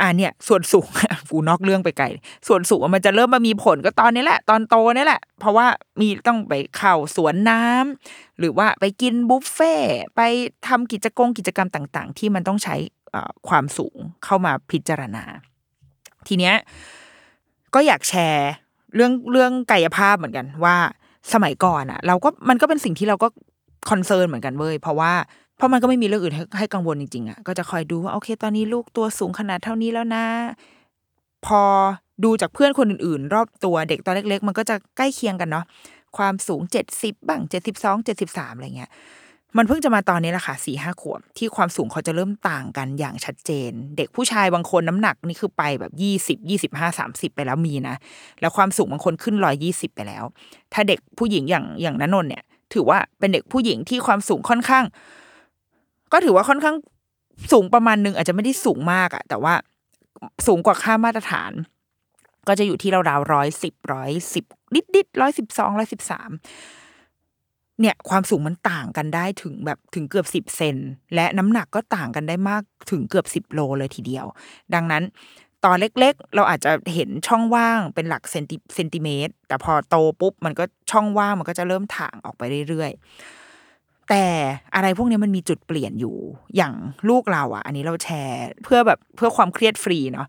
[0.00, 0.88] อ่าเนี่ย ส่วนสูง
[1.30, 2.06] กูนอกเรื่องไปไกล
[2.48, 5.66] ส่วนสูงมันจะเริ่มมามีผลก็ตอนนี้แหละ ตอนโตนี่แหละ เพราะว่า
[6.00, 9.74] มีต้องไปเข่าสวนน้ำหรือว่าไปกินบุฟเฟ่
[10.16, 10.20] ไป
[10.68, 12.76] ทำกิจกรรมกิจกรรมต่าง ๆ ที่มันต้องใช้
[13.48, 15.24] ความสูงเข้ามาพิจารณา
[16.26, 16.54] ทีเนี้ย
[17.74, 18.50] ก็อยากแชร์
[18.94, 20.76] เรื่องเรื่องกายภาพเหมือนกันว่า
[21.34, 23.28] สมัยก่อนอะเราก็มันก็เป็นสิ่งที่เราก็
[23.90, 25.12] คอนเซิร์นเหมือนกันเว้ยเพราะว่า
[25.56, 30.24] เพราะมันก็ไม่มีเรื่องอื่นให้ให้กังวลจริงๆอะก็จะคอยดูว่าโอเค ตอนนี้ลูกตัวสูงขนาดเท่านี้แล้วนะ
[31.46, 31.62] พอ
[32.24, 35.64] ดูจากเพื่อนคนอื่นๆ รอบตัวเด็กตอนเล็ก ๆ มันก็จะใกล้เคียงกันเนาะ
[36.16, 38.90] ความสูงเจ็ดสิบบ้างเจ็ดสิบสองเจ็ดสิบสามอะไรเงี้ย
[39.56, 47.96] มันเพิ่งจะมาตอนนี้แหละค่ะสี่ห้าขวบที่ความสูงเขาจะเริ่มต่างกันอย่างชัดเจน เด็กผู้ชายบางคนน้ำหนักนี่คือไปแบบยี่สิบยี่สิบห้าสามสิบไปแล้วมีนะ
[48.40, 50.24] แล้วความสูงบางคนขึ้นร้อยยี่สิบไปแล้ว
[50.72, 52.42] ถ้าเด็กผู้หญิงอย่างอย่างนันนนเนี่ย
[52.74, 54.84] ถือว่าเป็นเด็กผู้หญิงที่ความสูงค่อนข้าง
[56.12, 56.76] ก็ถือว่าค่อนข้าง
[57.52, 59.54] สูงประมาณนึงอาจจะไม่ได้สูงมากอะแต่ว่า
[60.46, 61.52] สูงกว่าค่ามาตรฐาน
[62.48, 66.30] ก็จะอยู่ที่ราวๆร้อยสิบร้อยสิบนิดนิดร้อยสิบสองร้อยสิบสาม
[67.80, 70.76] เนี่ยความสูงมันต่างกันได้ถึงแบบถึงเกือบสิบเซน
[71.14, 74.26] และน้ำหนักก็ต่างกันได้มากถึงเกือบสิบโลเลยทีเดียว
[74.74, 75.02] ดังนั้น
[75.64, 84.24] ตอนเล็กๆ เราอาจจะเห็นช่องว่างเป็นหลักเซนติเซนติเมตร แต่พอโตปุ๊บมันก็ช่องว่างมันก็จะเริ่มถ่างออกไปเรื่อยๆ แต่
[84.74, 86.16] อะไรพวกนี้มันมีจุดเปลี่ยนอยู่
[86.56, 86.74] อย่าง
[87.08, 90.26] ลูกเราอะ อันนี้เราแชร์เพื่อแบบเพื่อความเครียดฟรีเนาะ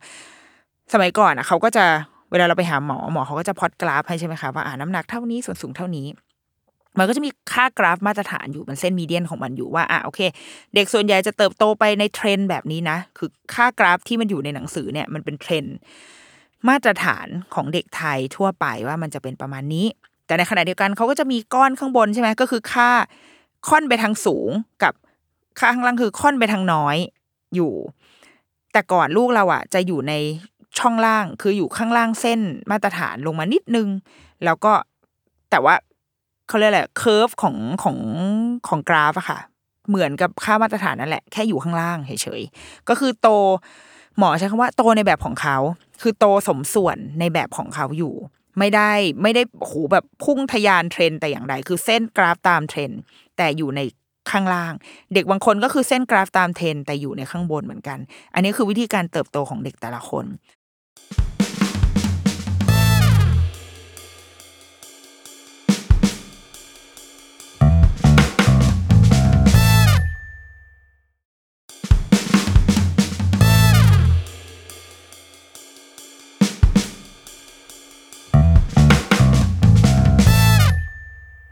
[0.94, 1.86] สมัยก่อนอะเขาก็จะ
[2.32, 6.08] เวลาเราไปหาหมอหมอเขาก็จะพอดกราฟให้ใช่ไหมคะว่าอ่าน้ำหนักเท่านี้ส่วนสูงเท่านี้
[7.00, 10.20] มันก็จะมีค่ากราฟมาตรฐานอยู่มันเส้น median ของมันอยู่ว่าอะโอเค
[10.76, 15.64] เด็กส่วนใหญ่จะเติบโตไปในเทรนแบบนี้นะ คือค่ากราฟที่มันอยู่ในหนังสือเนี่ยมันเป็นเทรน
[16.70, 19.86] มาตรฐานของเด็กไทยทั่วไปว่ามันจะเป็นประมาณนี้
[20.26, 22.90] แต่ในขณะเดียวกันเขาก็จะมีก้อนข้างบนใช่ไหมก็คือค่า
[23.70, 24.50] ค่อนไปทางสูง
[24.84, 24.94] กับ
[25.60, 26.98] ข้างล่างคือค่อนไปทางน้อย
[27.56, 27.74] อยู่
[28.74, 30.14] แต่ก่อนลูกเราอะ จะอยู่ใน
[30.80, 32.40] ช่องล่างคืออยู่ข้างล่างเส้น
[32.72, 33.88] มาตรฐานลงมานิดนึง
[34.46, 34.74] แล้วก็
[35.52, 35.76] แต่ว่า
[36.50, 37.98] เขาเรียกอะไร curve ของของ
[38.68, 39.40] ของกราฟอะค่ะ
[39.90, 43.30] เหมือนกับค่ามาตรฐานนั่นแหละแค่อยู่ข้างล่างเฉยๆก็คือโต
[44.18, 45.58] หมอใช้คำว่าโตในแบบของเขา
[46.02, 48.14] คือโตสมส่วนในแบบของเขาอยู่
[48.60, 52.92] ไม่ได้ไม่ได้โหแบบพุ่งทะยานเทรนแต่อย่างใดคือเส้นกราฟตามเทรน
[53.38, 53.82] แต่อยู่ใน
[54.32, 54.74] ข้างล่าง
[55.14, 58.00] เด็กบางคนก็คือเส้นกราฟตามเทรนแต่อยู่ในข้างบนเหมือนกัน
[58.34, 60.26] อันนี้คือวิธีการเติบโตของเด็กแต่ละคน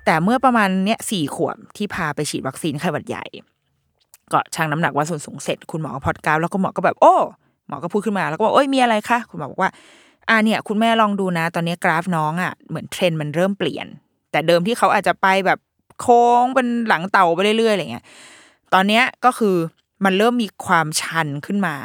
[0.09, 3.25] แต่เมื่อประมาณเนี้ยสี่ขวบที่พาไปฉีดวัคซีนไข้หวัดใหญ่
[4.31, 7.15] ก็ชั่งน้ำหนักวัดส่วนสูงเสร็จคุณหมอพอดกราวแล้วก็หมอก็แบบ โอ้
[7.67, 9.71] หมอก็พูดขึ้นมาแล้วก็บอกโอ้ยมีอะไรคะคุณหมอบอกว่า
[10.29, 13.87] อ่าเนี่ย คุณแม่ลองดูนะ ตอนนี้กราฟน้องอะเหมือนเทรนมันเริ่มเปลี่ยน
[14.31, 15.59] แต่เดิมที่เขาอาจจะไปแบบ
[16.01, 18.05] โค้งเป็นหลังเต่าไปเรื่อยๆอะไรเงี้ย
[18.73, 19.55] ตอนเนี้ยก็คือ
[20.05, 21.75] มันเริ่มมีความชันขึ้นมา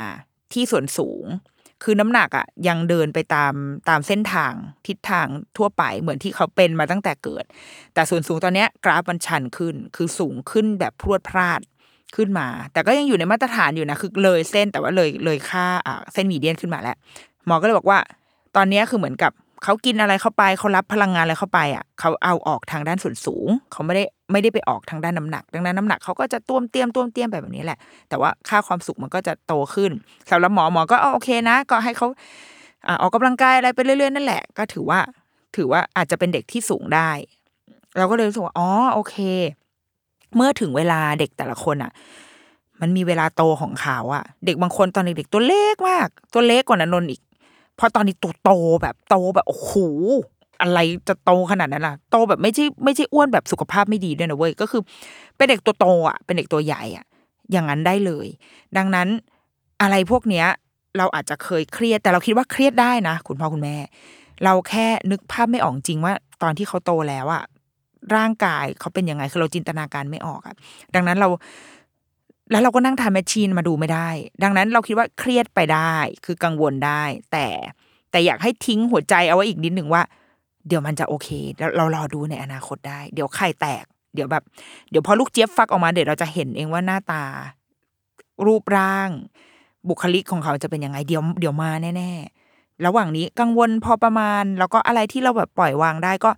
[0.52, 1.24] ที่ส่วนสูง
[1.83, 3.55] คือน้ำหนักอะยังเดินไปตาม
[3.88, 4.53] ตามเส้นทาง
[4.87, 7.45] ทิศทางทั่วไปเหมือนที่เขาเป็นมาตั้งแต่เกิด
[7.95, 11.61] แต่ส่วนสูงตอนเนี้ยกราฟมันชันขึ้น คือสูงขึ้นแบบพรวดพลาด
[12.16, 16.97] ขึ้นมา แต่ก็ยังอยู่ในมาตรฐานอยู่นะคือเลยเส้นแต่ว่าเลยเลยค่าอ่าเส้นมีเดียนขึ้นมาแล้ว
[17.47, 17.99] หมอก็เลยบอกว่า
[18.57, 19.33] ตอนนี้คือเหมือนกับ
[19.64, 29.90] เขากินอะไรเข้าไปเขารับพลังงานอะไรเข้าไปอะเขาเอาออกทางด้านส่วนสูง เขาไม่ได้ไม่ได้ไปออกทางด้านน้ำหนัก ดังนั้นน้ำหนักเขาก็จะต้วมเตี้ยมต้วมเตี้ยมแบบนี้แหละ แต่ว่าค่าความสุขมันก็จะโตขึ้น
[30.31, 32.07] สำหรับหมอหมอก็เอโอเคนะ ก็ให้เขา
[32.87, 35.01] อออกกำลังกายอะไรไปเรื่อยๆนั่นแหละ ก็ถือว่า
[35.57, 37.11] ถือว่าอาจจะเป็นเด็กที่สูงได้
[37.96, 39.16] เราก็เลยรู้สึกว่าอ๋อโอเค
[40.37, 41.92] เมื่อถึงเวลาเด็กแต่ละคนอะ
[42.81, 47.20] มันมีเวลาโตของเขาอะเด็กบางคนตอนเด็กๆตัวเล็กมาก ตัวเล็กกว่านันนนท์อีก
[47.78, 48.50] พอตอนนี้ตัวโต
[48.82, 49.72] แบบโตแบบโอ้โห
[50.61, 54.82] อะไรจะโตขนาดนั้นล่ะโตแบบไม่ใช่ไม่ใช่อ้วนแบบสุขภาพไม่ดีด้วยนะเว้ยก็คือ
[55.37, 57.04] เป็นเด็กตัวโตอะเป็นเด็กตัวใหญ่อะ
[57.52, 58.26] อย่างนั้นได้เลย
[58.76, 59.08] ดังนั้น
[59.82, 60.46] อะไรพวกเนี้ย
[60.98, 63.76] เราอาจจะเคยเครียดแต่เราคิดว่าเครียดได้นะ คุณพ่อคุณแม่
[64.44, 67.44] เราแค่นึกภาพไม่ออกจริงว่า ตอนที่เขาโตแล้วอะ
[68.16, 70.54] ร่างกายเขาเป็นยังไงคือเราจินตนาการไม่ออกอะ
[70.94, 71.28] ดังนั้นเรา
[72.52, 74.08] แล้วเราก็นั่งทำแมชชีนมาดูไม่ได้
[74.42, 77.46] ดังนั้นเราคิดว่าเครียดไปได้ คือกังวลได้ แต่
[78.10, 80.02] แต่อยากให้ทิ้งหัวใจเอาไว้อีกนิดหนึ่งว่า
[80.68, 83.84] เดี๋ยวมันจะโอเค แล้วเรารอดูในอนาคตได้ เดี๋ยวไข่แตก
[84.14, 84.42] เดี๋ยวแบบ
[84.90, 87.24] เดี๋ยวพอลูกเจี๊ยบฟักออกมาเดี๋ยวเราจะเห็นเองว่าหน้าตา
[88.46, 89.10] รูปร่าง
[89.88, 96.30] บุคลิกของเขาจะเป็นยังไงเดี๋ยวเดี๋ยวมาแน่ๆระหว่างนี้กังวลพอประมาณ แล้วก็อะไรที่เราแบบปล่อยวางได้ก็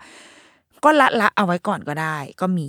[0.85, 2.69] ก็ละละเอาไว้ก่อนก็ได้ ก็มี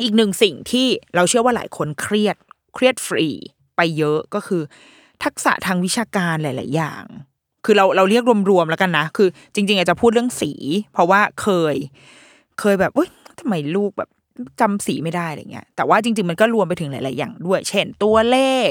[0.00, 2.36] อีกหนึ่งสิ่งที่เราเชื่อว่าหลายคนเครียด
[2.74, 3.28] เครียดฟรี
[3.76, 4.62] ไปเยอะก็คือ
[5.24, 7.04] ทักษะทางวิชาการหลาย ๆ อย่าง
[7.64, 10.52] คือเราเราเรียกรวม ๆ แล้วกันนะ คือ จริง ๆ อาจจะพูดเรื่องสี
[10.92, 11.76] เพราะว่าเคย
[12.60, 13.08] เคยแบบเอ้ย
[13.40, 14.10] ทำไมลูกแบบ
[14.60, 18.70] จำสีไม่ได้อะไรเงี้ย แต่ว่าจริง ๆ มันก็รวมไปถึงหลาย ๆ อย่างด้วย เช่นตัวเลข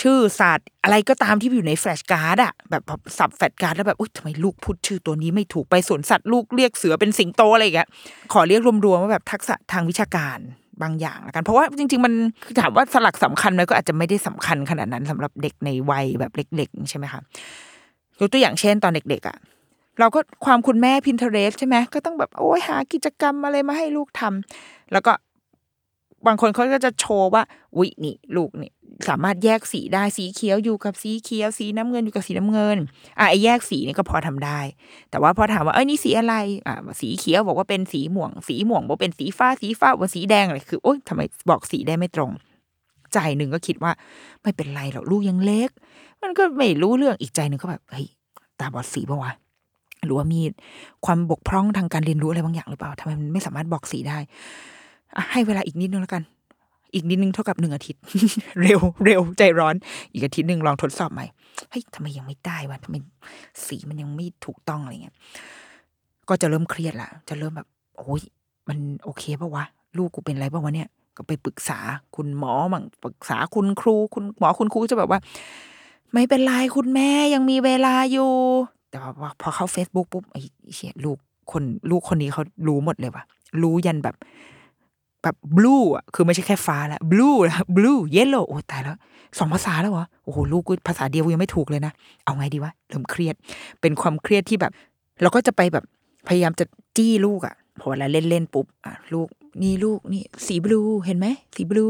[0.00, 2.82] ชื่อสัตว์อะไรก็ตามที่อยู่ใน flash card อะแบบ
[3.18, 7.88] สับ flash card แล้วแบบอุ้ยทำไมลูกพูดชื่อตัวนี้ไม่ถูกไปสวนสัตว์ลูกเรียกเสือเป็นสิงโตอะไรอย่างเงี้ย
[8.32, 10.38] ขอเรียกรวมๆว่าแบบทักษะทางวิชาการ
[10.82, 12.12] บางอย่างละกัน เพราะว่าจริง ๆ มัน
[12.60, 17.20] ถามว่าสลักสำคัญไหมก็อาจจะไม่ได้สำคัญขนาดนั้นสำหรับเด็กในวัยแบบเล็ก ๆ ใช่ไหมคะ
[18.20, 19.36] ยกตัวอย่างเช่นตอนเด็ก ๆอะ
[20.00, 25.12] เราก็ความคุณแม่ Pinterest ใช่ไหมก็ต้องแบบโอ้ยหากิจกรรมอะไรมาให้ลูกทำแล้วก็
[26.26, 27.42] บางคนเขาก็จะโชว์ว่า
[27.78, 28.72] วินี่ลูกนี่
[29.08, 32.78] สามารถแยกสีได้สีเขียวอยู่กับสีเขียว สีน้ำเงินอยู่กับสีน้ำเงิน
[33.18, 34.60] อะไอ้แยกสีนี่ก็พอทำได้
[35.10, 36.34] แต่ว่าพอถามว่าเอ้ยนี่สีอะไร
[36.66, 42.30] อะสีเขียวบอกว่าเป็นสีม่วง สีม่วงบอกเป็นสีฟ้าสีฟ้าว่าสีแดงอะไรคือโอ๊ยทำไมบอกสีได้ไม่ตรง
[43.12, 43.92] ใจหนึ่งก็คิดว่า
[44.42, 45.70] ไม่เป็นไรหรอกลูกยังเล็ก
[46.22, 48.06] มันก็ไม่รู้เรื่องอีกใจหนึ่งก็แบบเฮ้ย
[48.60, 49.32] ตาบอดสีปะวะ
[50.04, 50.40] หรือว่ามี
[51.06, 54.18] ความบกพร่องทางการเรียนรู้อะไรบางอย่างหรือเปล่าทำไมมันไม่สามารถบอกสีได้
[55.32, 56.22] ให้เวลาอีกนิดนึงแล้วกัน
[56.94, 58.00] อีกนิดนึงเท่ากับหนึ่งอาทิตย์
[58.62, 59.74] เร็วเร็วใจร้อน
[60.12, 61.26] อีกอาทิตย์หนึ่งลองทดสอบใหม่
[61.70, 62.96] เฮ้ยทำไมยังไม่ได้วะทำไม
[63.66, 65.16] สีมันยังไม่ถูกต้องอะไรเงี้ย
[66.28, 68.20] ก็จะเริ่มเครียดละจะเริ่มแบบโอ้ย
[68.68, 69.64] มันโอเคปะวะ
[69.96, 71.78] ลูกกูเป็นอะไรปะวะเนี่ย ก็ไปปรึกษา
[72.16, 75.20] คุณหมอมั่งปรึกษาคุณครู คุณหมอคุณครูจะแบบว่า
[76.12, 78.30] ไม่เป็นไรคุณแม่ยังมีเวลาอยู่
[78.90, 80.40] แต่ว่าพอเข้า Facebook ปุ๊บไอ้
[80.74, 81.18] เชี่ยลูก
[81.52, 83.24] คนลูกคนนี้เขารู้หมดเลยว่ะ
[83.62, 84.16] รู้ยันแบบ
[85.22, 88.96] แบบบลูอะคือไม่ใช่แค่ฟ้าละบลูนะบลูเยลโล่โอ้ตายแล้ว
[89.38, 91.92] สองภาษาแล้วเหรอโอ้โหลูกกูภาษาเดียวยังไม่ถูกเลยนะ
[92.24, 93.34] เอาไงดีวะเริ่มเครียด
[93.80, 94.72] เป็นความเครียดที่แบบ
[95.22, 95.84] เราก็จะไปแบบ
[96.28, 96.64] พยายามจะ
[96.96, 99.28] จี้ลูกอะพอเวลาเล่นเล่นๆปุ๊บอะลูก
[99.62, 101.86] นี่ลูกนี่สี blue เห็นไหมสี blue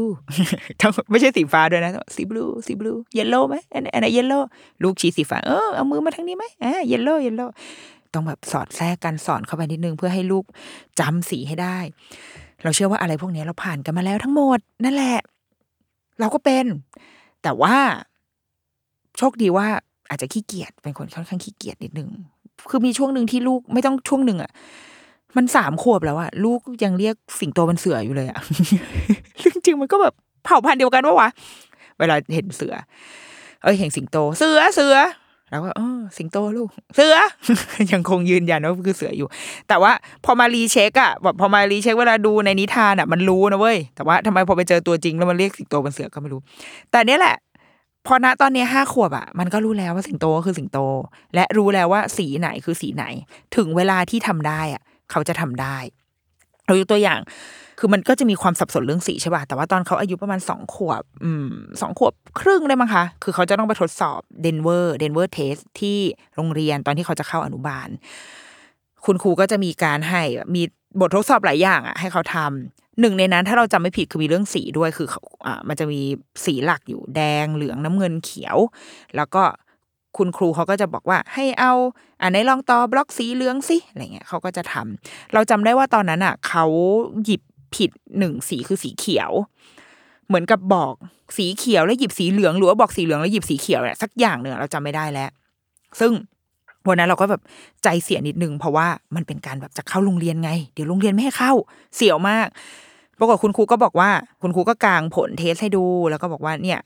[1.09, 4.39] ไม่ใช่สีฟ้าด้วยนะสี blue สี blue yellow ไหมอันไหน yellow
[4.83, 7.45] ลูกชี้สีฟ้าเออเอามือมาทางนี้ไหมอ่า yellow yellow
[8.13, 10.43] ต้องแบบสอดแทรกกันสอนเข้าไปนิดนึงเพื่อให้ลูก
[10.99, 11.77] จำสีให้ได้
[12.63, 15.17] เราเชื่อว่าอะไรพวกนี้เราผ่านกันมาแล้วทั้งหมด นั่นแหละ
[16.19, 16.65] เราก็เป็น
[17.43, 17.75] แต่ว่า
[19.17, 19.67] โชคดีว่า
[20.09, 22.09] อาจจะขี้เกียจเป็นคนค่อนข้างขี้เกียจนิดนึง
[22.69, 24.51] คือมีช่วงหนึ่งที่ลูกไม่ต้องช่วงหนึ่งอะ
[25.37, 28.39] มันสามขวบแล้วอะลูกยังเรียกสิงโตเป็นเสืออยู่เลยอะ
[29.39, 30.13] เรื่องจริงมันก็แบบ
[30.45, 31.29] เผ่าพันธุ์เดียวกันวะวะ
[31.99, 32.73] เวลาเห็นเสือ
[33.63, 34.95] เอ้ยเห็นสิงโต เสือเสือ
[35.51, 37.17] แล้วก็เออสิงโตลูก เสือ
[37.91, 39.27] ยังคงยืนยันว่าคือเสืออยู่
[39.67, 39.91] แต่ว่า
[40.25, 46.41] พอมารีเช็คอะแบบพอมารีเช็คเวลาดูในนิทานอะมันรู้นะเว้ย แต่ว่าทำไมพอไปเจอตัวจริงแล้วมันเรียกสิงโตเป็นเสือก็ไม่รู้
[46.91, 47.35] แต่เนี้ยแหละ
[48.07, 50.79] พอณตอนนี้ห้าขวบอะมันก็รู้แล้วว่าสิงโตก็คือสิงโต
[51.35, 53.05] และรู้แล้วว่าสีไหนคือสีไหน
[53.55, 55.77] ถึงเวลาที่ทำได้อะเขาจะทำได้
[56.65, 57.19] เรายกตัวอย่าง
[57.83, 61.47] คือมันก็จะมีความสับสนเรื่องสีใช่ป่ะแต่ว่าตอนเขาอายุประมาณสองขวบอืม
[61.81, 65.97] สองขวบครึ่งได้มั้งคะ คือเขาจะต้องไปทดสอบ Denver Denver test ที่
[66.35, 67.87] โรงเรียนตอนที่เขาจะเข้าอนุบาล
[69.05, 70.21] คุณครูก็จะมีการให้
[70.55, 70.63] มี
[70.99, 76.01] บททดสอบหลายอย่างอะให้เขาทำหนึ่งในนั้นถ้าเราจำไม่ผิดคือมีเรื่องสีด้วยคือเขาอ่ามันจะมี
[76.45, 78.57] สีหลักอยู่แดงเหลืองน้ำเงินเขียว
[79.15, 79.43] แล้วก็
[80.17, 81.73] คุณครูเขาก็จะบอกว่าให้เอา
[82.21, 86.65] อ่าในลองต่อบล็อกสีเหลืองสิอะไรเงี้ยเขาก็จะทำเราจำได้ว่าตอนนั้นอะเขา
[87.25, 87.41] หยิบ
[87.75, 89.31] ผิดหนึ่งสีคือสีเขียว
[90.27, 90.93] เหมือนกับบอก
[91.37, 95.29] สีเขียวแล้วหยิบสีเหลืองหรือว่าบอกสีเหลืองแล้วหยิบสีเขียวเนี่ยสักอย่างหนึ่งเราจำไม่ได้แล้ว
[95.99, 96.11] ซึ่ง
[96.87, 97.41] วันนั้นเราก็แบบ
[97.83, 101.53] ใจเสียนิดนึงเพราะว่ามันเป็นการแบบจะเข้าโรงเรียนไง เดี๋ยวโรงเรียนไม่ให้เข้า
[101.95, 102.47] เสียวมาก
[103.19, 104.09] ปรากฏคุณครูก็บอกว่า
[104.41, 106.79] คุณครูก็กางผลเทสให้ดู แล้วก็บอกว่าเนี่ย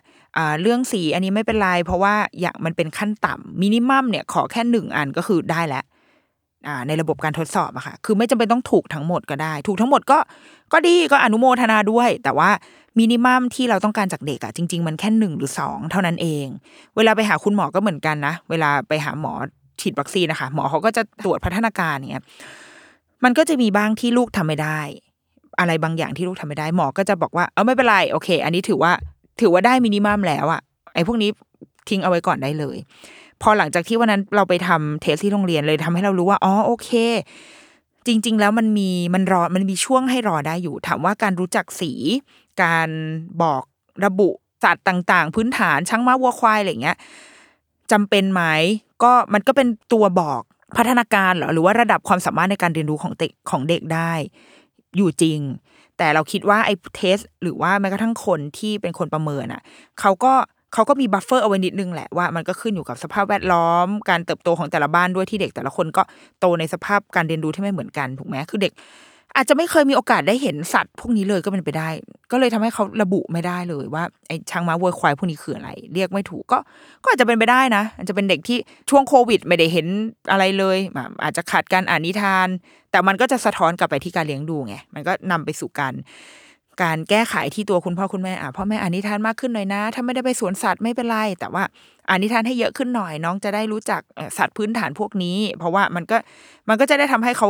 [0.61, 5.83] เรื่องสีอันนี้ไม่เป็นไรเพราะว่าอย่างมันเป็นขั้นต่ำมินิมัมเนี่ยขอแค่หนึ่งอันก็คือได้แล้ว
[6.87, 10.17] ในระบบการทดสอบอะค่ะ คือไม่จำเป็นต้องถูกทั้งหมดก็ได้ ถูกทั้งหมดก็
[10.73, 12.49] ก็ดีก็อนุโมทนาด้วย แต่ว่า
[12.99, 16.45] มินิมัมที่เราต้องการจากเด็กอะจริง ๆ มันแค่หนึ่งหรือสองเท่านั้นเอง
[16.95, 19.33] เวลาไปหาคุณหมอก็เหมือนกันนะ เวลาไปหาหมอ
[19.81, 22.23] ฉีดวัคซีนนะคะ หมอเขาก็จะตรวจพัฒนาการเนี่ย
[23.23, 24.79] มันก็จะมีบ้างที่ลูกทำไม่ได้
[25.59, 28.91] อะไรบางอย่างที่ลูกทำไม่ได้ หมอก็จะบอกว่าเออไม่เป็นไรโอเค อันนี้ถือว่า
[29.41, 30.61] ถือว่าได้มินิมัมแล้วอะ
[30.93, 31.29] ไอ้พวกนี้
[31.89, 32.77] ทิ้งเอาไว้ก่อนได้เลย
[33.41, 36.89] พอหลังจากที่วันนั้นเราไปทำเทสที่โรงเรียนเลยทำให้เรารู้ว่าอ๋อโอเค
[38.07, 41.91] จริง ๆ แล้วมันมีมันรอมันมีช่วงให้รอได้อยู่ ถามว่าการรู้จักสี
[42.63, 42.89] การ
[43.41, 43.63] บอก
[44.05, 44.29] ระบุ
[44.63, 46.97] สัตว์ต่างๆ พื้นฐานช้างม้าวัวควายอะไรเงี้ย
[47.91, 48.41] จำเป็นไหม
[49.03, 50.41] ก็มันก็เป็นตัวบอก
[50.77, 54.13] พัฒนาการหรอหรือว่าระดับความสามารถในการเรียนรู้ของเด็กของเด็กได้
[54.97, 55.39] อยู่จริง
[55.97, 59.61] แต่เราคิดว่าไอ้เทส หรือว่าแม้กระทั่งคนที่เป็นคนประเมินอะ
[59.99, 60.33] เขาก็
[60.75, 66.03] เขาก็มีบัฟเฟอร์เอาไว้นิดนึงแหละว่ามันก็ขึ้นอยู่กับสภาพแวดล้อม การเติบโตของแต่ละบ้านด้วยที่เด็กแต่ละคนก็
[66.39, 68.73] โตในสภาพการเรียนรู้ที่ไม่เหมือนกันถูกไหมคือเด็ก
[69.37, 71.89] อาจจะไม่เคยมีโอกาสได้เห็นสัตว์พวกนี้เลยก็เป็นไปได้
[72.31, 76.57] ก็เลยทำให้เขาระบุไม่ได้เลยว่าไอ้ช้างม้าวัวควายพวกนี้คืออะไร เรียกไม่ถูกก็
[77.03, 78.57] ก็อาจจะเป็นไปได้นะอาจจะเป็นเด็กที่
[78.89, 79.87] ช่วงโควิด ไม่ได้เห็น
[80.31, 80.77] อะไรเลย
[81.23, 82.47] อาจจะขาดการอ่านนิทาน
[82.91, 85.93] แต่มันก็จะสะท้อนกลับไปที่การเลี้ยงดูไงมันก็นำไปสู่การ
[86.83, 91.63] การแก้ไขที่ตัวคุณพ่อคุณแม่อะพ่อแม่อ่านนิทานมากขึ้นหน่อยนะ ถ้าไม่ได้ไปสวนสัตว์ไม่เป็นไร แต่ว่า
[92.09, 94.01] อ่านนิทานให้เยอะขึ้นหน่อย น้องจะได้รู้จัก
[94.37, 96.17] สัตว์พื้นฐานพวกนี้ เพราะว่ามันก็
[96.69, 97.47] มันก็จะได้ทำให้เขา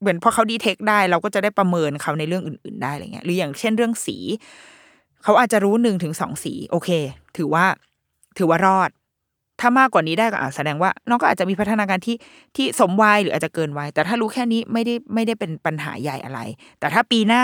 [0.00, 4.16] เหมือนพอเขาดีเทคได้ เราก็จะได้ประเมินเขาในเรื่องอื่น ๆ ได้อะไรเงี้ยหรืออย่างเช่นเรื่องสี
[5.22, 6.90] เขาอาจจะรู้หนึ่งถึงสองสี โอเค
[7.36, 7.66] ถือว่า
[8.38, 8.90] ถือว่ารอด
[9.62, 12.16] ถ้ามากกว่านี้ได้ก็อาจแสดงว่า น้องก็อาจจะมีพัฒนาการที่
[12.56, 16.40] ที่สมวัยหรืออาจจะเกินวัย แต่ถ้ารู้แค่นี้ไม่ได้ไม่ได้เป็นปัญหาใหญ่อะไร
[16.80, 17.42] แต่ถ้าปีหน้า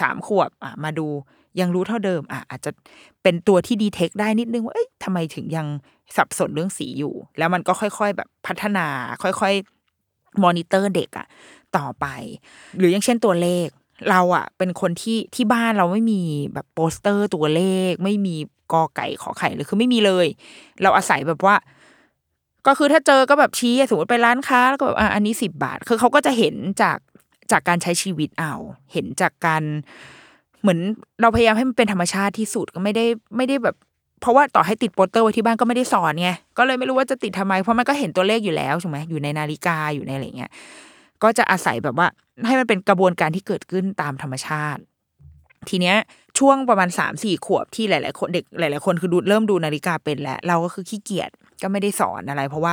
[0.00, 1.06] สามขวบอะมาดู
[1.60, 2.70] ยังรู้เท่าเดิมอะอาจจะ
[3.22, 5.66] เป็นตัวที่ดีเทคได้นิดนึงว่าเอ้ยทำไมถึงยัง
[6.16, 8.86] สับสนเรื่องสีอยู่ แล้วมันก็ค่อย ๆ แบบพัฒนา
[9.22, 11.26] ค่อยๆมอนิเตอร์เด็กอะ
[11.76, 12.06] ต่อไป
[12.78, 13.66] หรืออย่างเช่นตัวเลข
[14.10, 16.20] เราอะเป็นคนที่ที่บ้านเราไม่มี
[16.54, 18.36] แบบโปสเตอร์ตัวเลข ไม่มี
[18.72, 20.26] กอไก่ขอไข่เลยคือไม่มีเลย
[20.82, 21.54] เราอาศัยแบบว่า
[22.66, 26.98] ก็คือถ้าเจอก็แบบชี้สมมติไปร้านค้าแล้วก็แบบอะอันนี้สิบบาท คือเขาก็จะเห็นจาก
[27.52, 28.54] จากการใช้ชีวิตเอา
[28.92, 29.62] เห็นจากการ
[30.60, 30.78] เหมือน
[31.20, 33.04] เราพยายามให้มันเป็นธรรมชาติที่สุดก็ไม่ได้
[33.36, 33.76] ไม่ได้แบบ
[34.20, 40.50] เพราะว่าต่อให้ติดโปสเตอร์ไว้ที่บ้านก็ไม่ได้สอนไงก็เลยไม่รู้ว่าจะติดทำไม เพราะมันก็เห็นตัวเลขอยู่แล้วถูกไหมอยู่ในนาฬิกาอยู่ในอะไรเงี้ย
[41.22, 42.06] ก็จะอาศัยแบบว่า
[42.46, 44.80] ให้มันเป็นกระบวนการที่เกิดขึ้นตามธรรมชาติ
[45.68, 45.96] ทีเนี้ย
[46.38, 51.30] ช่วงประมาณสามสี่ขวบที่หลาย ๆ คนเด็กหลาย ๆ คนคือดูเริ่มดูนาฬิกาเป็นแล้ว เราก็คือขี้เกียจ
[51.62, 52.72] ก็ไม่ได้สอนอะไร เพราะว่า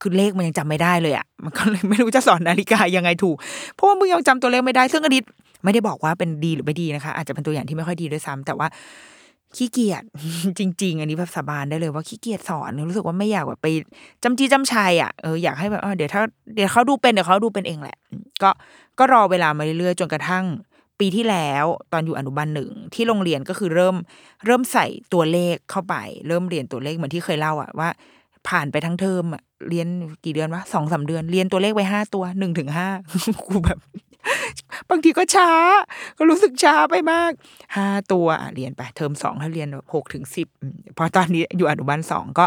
[0.00, 3.36] คือเลขมันยังจำไม่ได้เลยอะมันก็เลยไม่รู้จะสอนนาฬิกายังไงถูก
[3.74, 5.24] เพราะว่ามึงยังจำตัวเลขไม่ได้ ซึ่งอดิต
[5.64, 8.68] ไม่ได้บอกว่าเป็นดีหรือไม่ดีนะคะ อาจจะเป็นตัวอย่างที่ไม่ค่อยดีด้วยซ้ำแต่ว่า
[9.56, 10.02] ขี้เกียจ
[10.58, 13.66] จริง ๆ อันนี้แบบสาบานได้เลยว่าขี้เกียจสอนรู้สึกว่าไม่อยากแบบไป
[14.22, 16.20] จำจีจำชัยอะเอออยากให้แบบเดี๋ยวถ้า
[16.54, 17.96] เดี๋ยวเขาดูเป็นเดี๋ยวเขาดูเป็นเองแหละ
[18.42, 18.50] ก็
[18.98, 20.44] ก็รอเวลามาเรื่อยๆจนกระทั่ง
[21.00, 23.96] ปีที่แล้วตอนอยู่อนุบาลหนึ่งที่โรงเรียนก็คือเริ่ม
[24.46, 25.94] เริ่มใส่ตัวเลขเข้าไป
[26.28, 27.88] เริ่มเรียนตัวเลขเหมือนที่เคยเล่าอะว่า
[28.48, 29.86] ผ่านไปทั้งเทอมอะเรียน
[30.24, 32.88] กี่เดือนวะสองสาเดือน เรียนตัวเลขไปห้าตัวหนึ่งถึงห้า
[33.48, 33.78] กูแบบ
[34.90, 35.50] บางทีก็ช้า
[36.18, 37.32] ก็รู้สึกช้าไปมาก
[37.76, 40.48] ห้าตัวอะเรียนไปเทอมสองถ้าเรียนแบบหกถึงสิบ
[40.96, 42.44] พอตอนนี้อยู่อนุบาลสองก็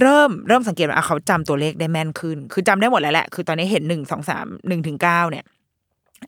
[0.00, 5.44] เริ่มเริ่มสังเกตว่าเขาจำตัวเลขได้แม่นขึ้น คือจำได้หมดแล้วแหละ คือตอนนี้เห็นหนึ่งสองสามหนึ่งถึงเก้าเนี่ย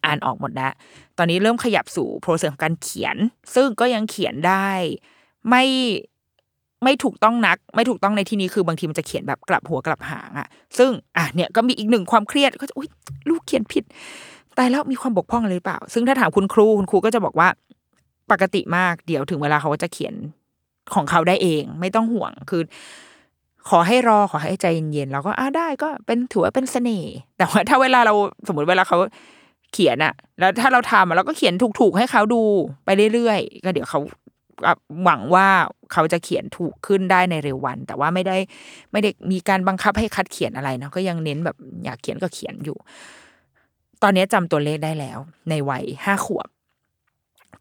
[0.04, 0.72] อ่านออกหมดแล้ว
[1.18, 3.16] ตอนนี้เริ่มขยับสู่โปรเซสของการเขียน
[3.54, 4.68] ซึ่งก็ยังเขียนได้
[5.48, 5.64] ไม่
[6.84, 12.88] ไม่ถูกต้องนัก ไม่ถูกต้องในที่นี้คือบางทีมันจะเขียนแบบกลับหัวกลับหางอะซึ่งอะเนี่ยก็มีอีกหนึ่งความเครียดก็จะอุ้ย
[13.28, 13.84] ลูกเขียนผิด
[14.56, 17.48] ตายแล้วมีความบกพร่องอะไรเปล่า ซึ่งถ้าถามคุณครูคุณครูก็จะบอกว่า
[18.30, 20.14] ปกติมากเดี๋ยวถึงเวลาเขาก็จะเขียน
[20.94, 22.62] ของเขาได้เอง ไม่ต้องห่วงคือ
[23.68, 28.14] ขอให้รอขอให้ใจเย็นๆเราก็อ่าได้ก็เป็นถือว่าเป็นเสน่ห์แต่ว่าถ้าเวลาเรา
[28.46, 28.98] สมมติเวลาเขา
[29.74, 32.42] เขียนอะแล้วถ้าเราทำอะเราก็เขียนถูกๆให้เขาดู
[32.84, 34.00] ไปเรื่อยๆก็เดี๋ยวเขา
[35.04, 35.48] หวังว่า
[35.92, 38.36] เขาจะเขียนถูกขึ้นได้ในเร็ววัน แต่ว่าไม่ได้
[38.92, 42.76] ไม่ได้มีการบังคับให้คัดเขียนอะไรเนาะก็ยังเน้นแบบอยากเขียนก็เขียนอยู่
[44.02, 45.18] ตอนนี้จำตัวเลขได้แล้ว
[45.50, 46.48] ในวัยห้าขวบ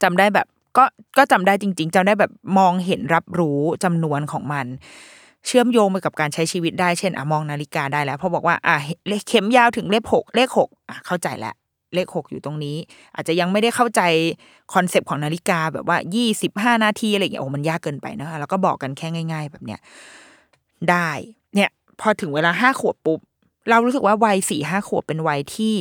[0.02, 0.48] จำได้แบบ
[0.78, 0.84] ก็
[1.18, 4.66] ก็จำได้จริง ๆจำได้แบบมองเห็นรับรู้จำนวนของมัน
[5.46, 11.56] เชื่อมโยงไปกับการใช้ชีวิตได้เช่นอะมองนาฬิกาได้แล้วพอบอกว่าอะเลขเข็มยาวถึงเลขหกเลขหกอะเข้าใจแล้ว
[11.96, 12.78] เลขหกอยู่ตรงนี้
[13.16, 14.02] อาจจะยังไม่ได้เข้าใจ
[14.74, 19.80] concept ของนาฬิกาแบบว่ายี่สิบห้านาทีอะไรอย่างเงี้ยโอ้มันยากเกินไปนะคะแล้วก็บอกกันแค่ง่าย ๆ แบบเนี้ย
[20.90, 21.10] ได้
[21.56, 23.20] เนี่ย พอถึงเวลาห้าขวบปุ๊บ
[23.70, 25.76] เรารู้สึกว่าวัยสี่ห้าขวบเป็นวัยที่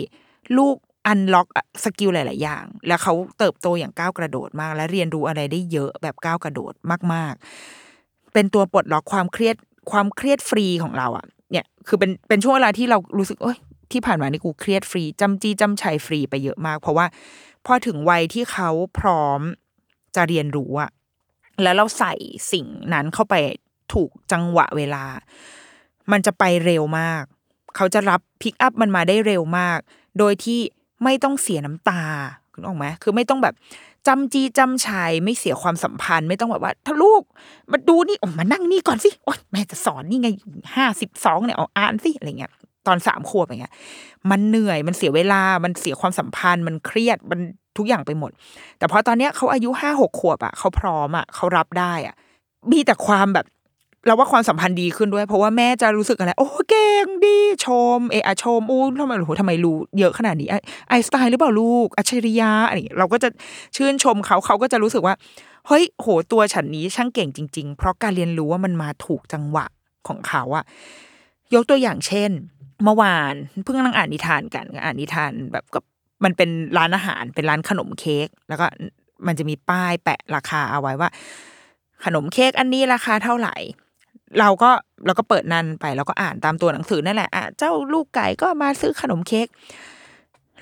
[0.58, 1.48] ลูก unlock
[1.84, 6.72] skill หลาย ๆ อย่าง แล้วเขาเติบโตอย่างก้าวกระโดดมาก และเรียนรู้อะไรได้เยอะแบบก้าวกระโดด
[7.14, 7.34] มาก
[7.82, 9.56] ๆ เป็นตัวปลดล็อกความเครียด
[9.90, 13.58] ความเครียดฟรีของเราอะเนี่ย คือเป็นเป็นช่วงเวลาที่เรารู้สึกโอ้ย
[13.92, 17.06] ที่ผ่านมานี่กูเครียดฟรีจำจีจำชัยฟรีไปเยอะมาก เพราะว่า
[17.66, 19.40] พอถึงวัยที่เขาพร้อม
[20.16, 20.90] จะเรียนรู้อะ
[21.62, 22.12] แล้วเราใส่
[22.52, 23.34] สิ่งนั้นเข้าไป
[23.92, 25.04] ถูกจังหวะเวลา
[26.12, 27.22] มันจะไปเร็วมาก
[27.76, 29.78] เขาจะรับพิกอัพมันมาได้เร็วมาก
[30.18, 30.60] โดยที่
[31.04, 32.02] ไม่ต้องเสียน้ำตา
[32.52, 33.54] คุณออกไหมคือไม่ต้องแบบ
[34.06, 37.22] จำจีจำชัยไม่เสียความสัมพันธ์ ไม่ต้องแบบว่า ถ้าลูก
[37.70, 40.28] มาดูนี่โอ้มานั่งนี่ก่อนสิโอ๊ยแม่จะสอนนี่ไง
[40.76, 42.52] ห้าสิบสองเนี่ยเอาอ่านสิอะไรเงี้ย
[42.86, 43.74] ตอนสามขวบอย่างเงี้ย
[44.30, 47.40] มันเหนื่อยมันเสียเวลา มันเสียความสัมพันธ์ มันเครียดมัน
[47.78, 48.30] ทุกอย่างไปหมด
[48.78, 52.14] แต่พอตอนเนี้ยเขาอายุห้าหกขวบอะเขาพร้อมอะเขารับได้อะ
[52.72, 53.46] มีแต่ความแบบ
[54.06, 60.48] เราว่าความสัมพันธ์ดีขึ้นด้วย เพราะว่าแม่จะรู้สึกอะไร โอ้เก่งดี ชม เอะอชมอู้ทำไมโอ้โหทำไมรู้เยอะขนาดนี้
[60.88, 63.28] ไอสไตล์หรือเปล่าลูก อัจฉริยะอะไรอย่างเงี้ยเราก็จะ
[63.76, 65.14] ชื่นชมเขาเขาก็จะรู้สึกว่า
[65.66, 69.66] เฮ้ยโหตัวฉันนี้ช่างเก่งจริง ๆ เพราะการเรียนรู้ว่ามันมาถูกจังหวะ
[70.08, 70.64] ของเขาอะ
[71.54, 72.30] ยกตัวอย่างเช่น
[72.84, 73.34] เมื่อวาน
[73.64, 75.84] เพิ่งนั่งอ่านนิทานกันอ่านนิทานแบบกับ
[76.24, 78.66] มันเป็นร้านอาหารเป็นร้านขนมเค้กแล้วก็
[79.26, 81.08] มันจะมีป้ายแปะราคาเอาไว้ว่า
[82.04, 83.56] ขนมเค้กอันนี้ราคาเท่าไหร่
[84.40, 84.70] เราก็
[85.06, 89.46] เราก็เปิดนันไปแล้วก็อ่านตามตัวหนังสือนั่นแหละอะเจ้าลูกไก่ก็มาซื้อขนมเค้ก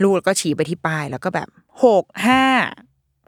[0.02, 1.48] ลูกก็ชี้ไปที่ป้ายแล้วก็แบบ
[1.84, 2.42] หกห้า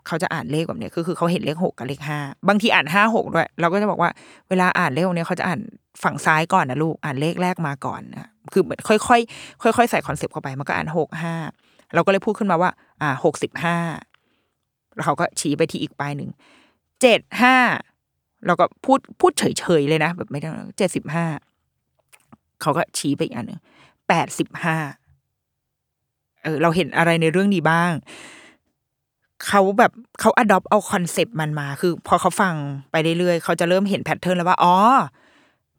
[0.06, 4.10] เขาจะอ่านเลขแบบเนี้ยคือคือเขาเห็นเลขหกกับเลขห้าบางทีอ่านห้าหกด้วย เราก็จะบอกว่า
[4.48, 5.60] เวลาอ่านเลขเนี้ยเขาจะอ่าน
[6.02, 11.34] ฝั่งซ้ายก่อนนะลูกอ่านเลขแรกมาก่อนนะคือเหมือนค่อยๆค่อยๆใส่คอนเซปต์เข้าไปมันก็อ่านหกห้า
[11.94, 12.70] เราก็เลยพูดขึ้นมาว่า
[13.02, 13.76] อ่าหกสิบห้า
[14.94, 16.30] แล้วเขาก็ชี้ไปที่อีกป้ายหนึ่ง
[17.00, 17.56] เจ็ดห้า
[18.46, 21.26] เราก็พูดพูดเฉยๆเลยนะ แบบไม่ได้เจ็ดสิบห้า
[22.62, 23.60] เขาก็ชี้ไปอีกอันหนึ่ง
[24.08, 24.76] แปดสิบห้า
[26.42, 27.92] เออเราเห็นอะไรในเรื่องนี้บ้าง
[29.46, 32.54] เขาแบบเขา adopt เอา concept มันมา คือ พอเขาฟัง
[32.90, 34.76] ไปเรื่อยๆเขาจะเริ่มเห็น pattern แล้วว่าอ๋อ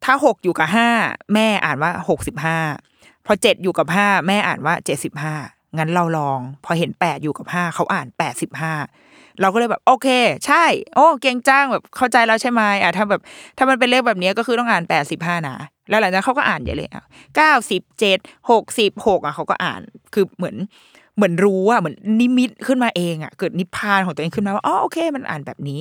[0.03, 0.89] ถ้าหกอยู่กับห้า
[1.33, 2.57] แม่อ่านว่าหกสิบห้า
[3.25, 5.35] พอเจ็ดอยู่กับห้าแม่อ่านว่าเจ็ดสิบห้า
[5.77, 8.73] งั้นเราลอง พอเห็นแปดอยู่กับห้าเขาอ่านแปดสิบห้า
[9.41, 10.07] เราก็เลยแบบ โอเค
[10.45, 10.63] ใช่
[10.95, 13.21] โอ้เก่งจังแบบเข้าใจแล้วใช่ไหมอะถ้าแบบ
[13.57, 15.57] ถ้ามันเป็นเลขแบบนี้ก็คือต้องอ่านแปดสิบห้านะ
[15.89, 17.03] แล้วหลังจากนั้นเขาก็อ่านใหญ่เลยอะ
[17.35, 18.17] เก้าสิบเจ็ด
[18.51, 19.81] หกสิบหกอะเขาก็อ่าน
[20.13, 20.55] คือเหมือน
[21.15, 25.79] เหมือนรู้อะเหมือนนิมิตขึ้นมาเองอะเกิดนิพพานของตัวเองขึ้นมาว่าอ๋อโอเค มันอ่านแบบนี้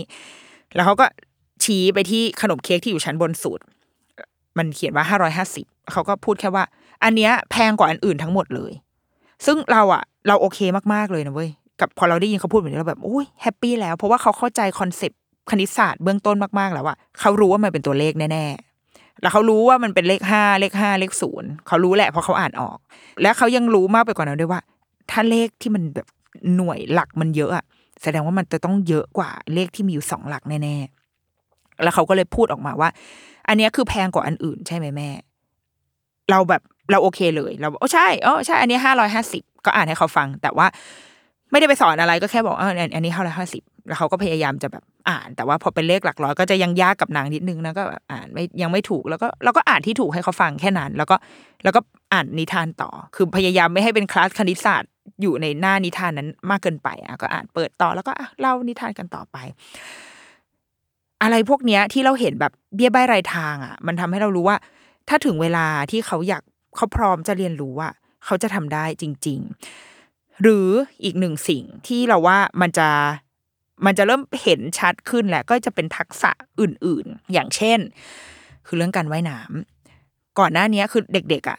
[0.75, 1.07] แล้วเขาก็
[1.65, 3.61] ชี้ไปที่ขนมเค้กที่อยู่ชั้นบนสุด
[4.59, 6.65] มันเขียนว่าห้าร้อยห้าสิบเขาก็พูดแค่ว่า
[7.05, 8.73] อันเนี้ยแพงกว่าอันอื่นทั้งหมดเลย
[9.47, 10.59] ซึ่งเราอะเราโอเค
[10.95, 11.51] มากๆเลยนะเว้ย
[11.81, 15.19] กับพอเราได้ยินเขาพูดแบบนี้เราแบบโอ้ย happy แล้วเพราะว่าเขาเข้าใจ concept
[15.51, 22.79] คณิตศาสตร์เบื้องต้นมากๆแล้วว่าเขารู้ว่ามันเป็นตัวเลขแน่ๆ แล้วเขารู้ว่ามันเป็นเลขห้าเลขห้าเลขศูนย์เขารู้แหละเพราะเขาอ่านออก
[23.23, 24.61] และเขายังรู้มากไปกว่านั้นด้วยว่า
[25.11, 26.07] ถ้าเลขที่มันแบบ
[26.57, 27.65] หน่วยหลักมันเยอะอะ
[28.03, 32.89] แสดงว่ามันจะต้องเยอะกว่าเลขที่มีอยู่สองหลักแน่ๆ แล้วเขาก็เลยพูดออกมาว่า
[33.49, 35.09] อันนี้คือแพงกว่าอันอื่นใช่ไหมแม่
[36.31, 40.67] เราแบบเราโอเคเลย เราโอ้ใช่โอ๋อใช่ อันนี้ห้าร้อยห้าสิบก็อ่านให้เขาฟัง แต่ว่า
[41.51, 51.17] ไม่ได้ไปสอนอะไรก็แค่บอกเอออันอันนี้เท่าไหรห้าสิบแล้วเขาก็พยายามจะแบบอ่าน แต่ว่าพอเป็นเลขหลักร้อยก็จะยังยากกับนางนิดนึงนะก็อ่านไม่ยังไม่ถูกแล้วก็เราก็อ่านที่ถูกให้เขาฟังแค่นั้น แล้วก็
[51.65, 51.81] แล้วก็
[52.13, 54.91] อ่านนิทานต่อ คือพยายามไม่ให้เป็นคลาสคณิตศาสตร์
[55.21, 59.37] อยู่ในหน้านิทานนั้นมากเกินไปอะก็อ่านเปิดต่อแล้วก็อะเล่านิทานกันต่อไป
[61.23, 64.57] อะไรพวกเนี้ยที่เราเห็นแบบเบี้ยใบรายทางอะ มันทำให้เรารู้ว่า
[65.09, 66.43] ถ้าถึงเวลาที่เขาอยาก
[66.77, 67.89] เขาพร้อมจะเรียนรู้ว่า
[68.25, 69.41] เขาจะทำได้จริง
[69.91, 70.69] ๆ หรือ
[71.05, 72.89] อีกหนึ่งสิ่งที่เราว่ามันจะ
[73.87, 77.79] มันจะเริ่มเห็นชัดขึ้นแหละ ก็จะเป็นทักษะอื่น ๆ อย่างเช่น
[78.67, 81.59] คือเรื่องการว่ายน้ำก่อนหน้านี้คือเด็ก ๆ อะ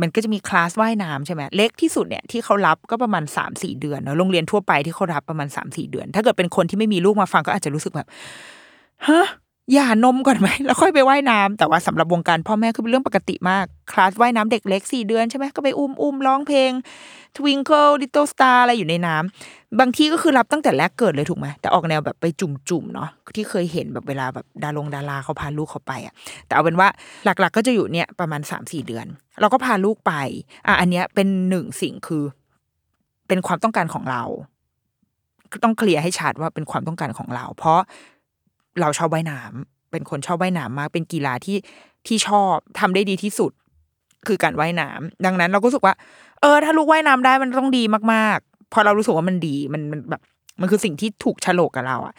[0.00, 8.08] มันก็จะมีคลาสว่ายน้ำใช่ไหมเล็กที่สุดเนี่ยที่เขารับก็ประมาณสามสี่เดือนเนอะโรงเรียนทั่วไปที่เขารับประมาณสามสี่เดือน ถ้าเกิดเป็นคนที่ไม่มีลูกมาฟังก็อาจจะรู้สึกแบบ
[9.08, 9.26] ฮะ
[9.72, 16.70] หย่านมก่อนไหมแล้วค่อยไปว่ายน้ำแต่ว่าสำหรับวงการพ่อแม่คือเป็นเรื่องปกติมากคลาสว่ายน้ำเด็กเล็กสี่เดือนใช่ไหมก็ไปอุ้มอุ้มร้องเพลง
[17.36, 26.14] Twinkle Little Star อะไรอยู่ในน้ำบางที่ก็คือรับตั้งแต่แรกเกิดเลยถูกไหมแต่ออกแนวแบบไปจุ่มๆเนาะที่เคยเห็นแบบเวลาแบบดารงดาราเขาพาลูกเขาไปอะ
[26.46, 26.88] แต่เอาเป็นว่า
[27.24, 29.06] หลัก ๆ ก็จะอยู่เนี่ยประมาณสามสี่เดือน
[29.40, 30.12] เราก็พาลูกไป
[30.66, 32.24] อะอันเนี้ยเป็นหนึ่งสิ่งคือ
[33.28, 34.22] เป็นความต้องการของเรา
[35.64, 37.80] ต้องเคลียร์ให้ชัดว่าเป็นความต้องการของเรา เพราะ
[38.80, 41.56] เราชอบว่ายน้ำเป็นคนชอบว่ายน้ำมาก เป็นกีฬาที่
[42.06, 43.52] ที่ชอบทำได้ดีที่สุด
[44.26, 45.94] คือการว่ายน้ำดังนั้นเราก็รู้สึกว่า
[46.40, 50.22] เออ ถ้าลูกว่ายน้ำได้มันต้องดีมากๆ พอเรารู้สึกว่ามันดีมันมันแบบ
[50.60, 52.14] มันคือสิ่งที่ถูกฉลกกับเราอะ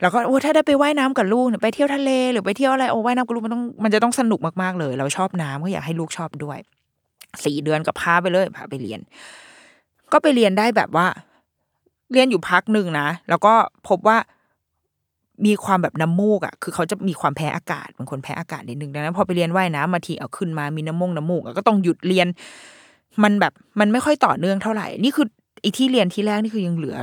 [0.00, 6.58] แล้วก็โอ้ถ้าได้ไปว่ายน้ำกับลูกเนี่ยไปเที่ยวทะเลหรือไปเที่ยวอะไรโอ้ว่ายน้ำกับลูกมันต้องมันจะต้องสนุกมากๆเลย เราชอบน้ำก็อยากให้ลูกชอบด้วย
[7.44, 9.00] สี่เดือนก็พาไปเลยพาไปเรียน
[10.12, 11.06] ก็ไปเรียนได้แบบว่า
[12.12, 13.54] เรียนอยู่พักหนึ่งนะแล้วก็
[13.88, 14.18] พบว่า
[15.46, 22.26] มีความแบบน้ำมูกอะ คือเขาจะมีความแพ้อากาศเป็นคนแพ้อากาศนิดนึงดังนั้นพอไปเรียนว่ายน้ำมาทีเอาขึ้นมามีน้ำมูกน้ำมูกอะก็ต้องหยุดเรียน
[23.22, 25.26] มันแบบมันไม่ค่อยต่อเนื่องเท่าไหร่ นี่คือ
[25.62, 26.96] อีที่เรียนที่แรกนี่คือยังเหลือ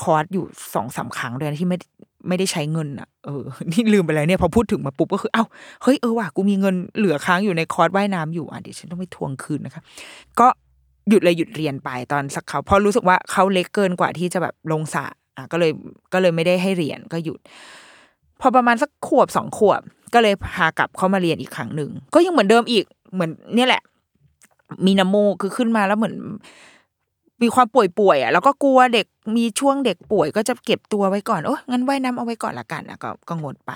[0.00, 0.44] คอร์สอยู่
[0.74, 1.78] สองสามครั้งเลยนที่ไม่
[2.28, 5.44] ไม่ได้ใช้เงินอะเออนี่ลืมไปแล้วเนี่ยพอพูดถึงมาปุ๊บก็คือเอ้า
[5.82, 9.82] เฮ้ยเออว่ะกูมีเงินเหลือค้างอยู่ในคอร์สว่ายน้ำอยู่อะเดี๋ยวฉันต้องไปทวงคืนนะคะ
[10.40, 10.46] ก็
[11.08, 15.04] หยุดเลยหยุดเรียนไปตอนสักเขาพราะรู้สึกว่าเขาเล็กเกินกว่าที่จะแบบลงสระ
[15.36, 15.72] อะก็เลย
[16.12, 17.40] ก็เลยไม่ได้ให้เรียนก็หยุด
[18.40, 19.82] พอประมาณสักขวบสองขวบ
[20.14, 23.82] ก็เลยพากลับเข้ามาเรียนอีกครั้งหนึ่งก็ยังเหมือนเดิมอีกเหมือนเนี่ยแหละ
[24.86, 26.14] มีน้ำมูกคือขึ้นมาแล้วเหมือน
[27.42, 29.06] มีความป่วยป่วยอะแล้วก็กลัวเด็ก
[29.36, 33.72] มีช่วงเด็กป่วย ก็จะเก็บตัวไว้ก่อนโอ้งั้นว่ายน้ำเอาไว้ก่อนละกันอะก็ก็งดไป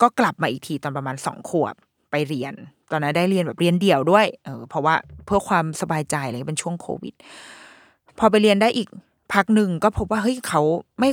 [0.00, 1.74] ก็กลับมาอีกทีตอนประมาณสองขวบ
[2.10, 2.54] ไปเรียน
[2.90, 4.94] ตอนนั้นได้เรียนแบบเรียนเดี่ยวด้วยเออเพราะว่า
[5.26, 7.14] เพื่อความสบายใจอะไรเป็นช่วงโควิด
[8.18, 8.88] พอไปเรียนได้อีก
[9.32, 10.62] พักหนึ่งก็พบว่าเฮ้ยเขา
[11.00, 11.10] ไม่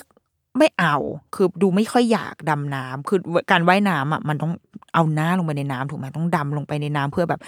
[0.57, 0.95] ไม่เอา
[1.36, 3.20] คือดูไม่ค่อยอยากดำน้ำคือ
[3.51, 4.53] การว่ายน้ำอะมันต้อง
[4.93, 7.41] เอาหน้าลงไปในน้ำถูกไหมต้องดำลงไปในน้ำเพื่อแบบ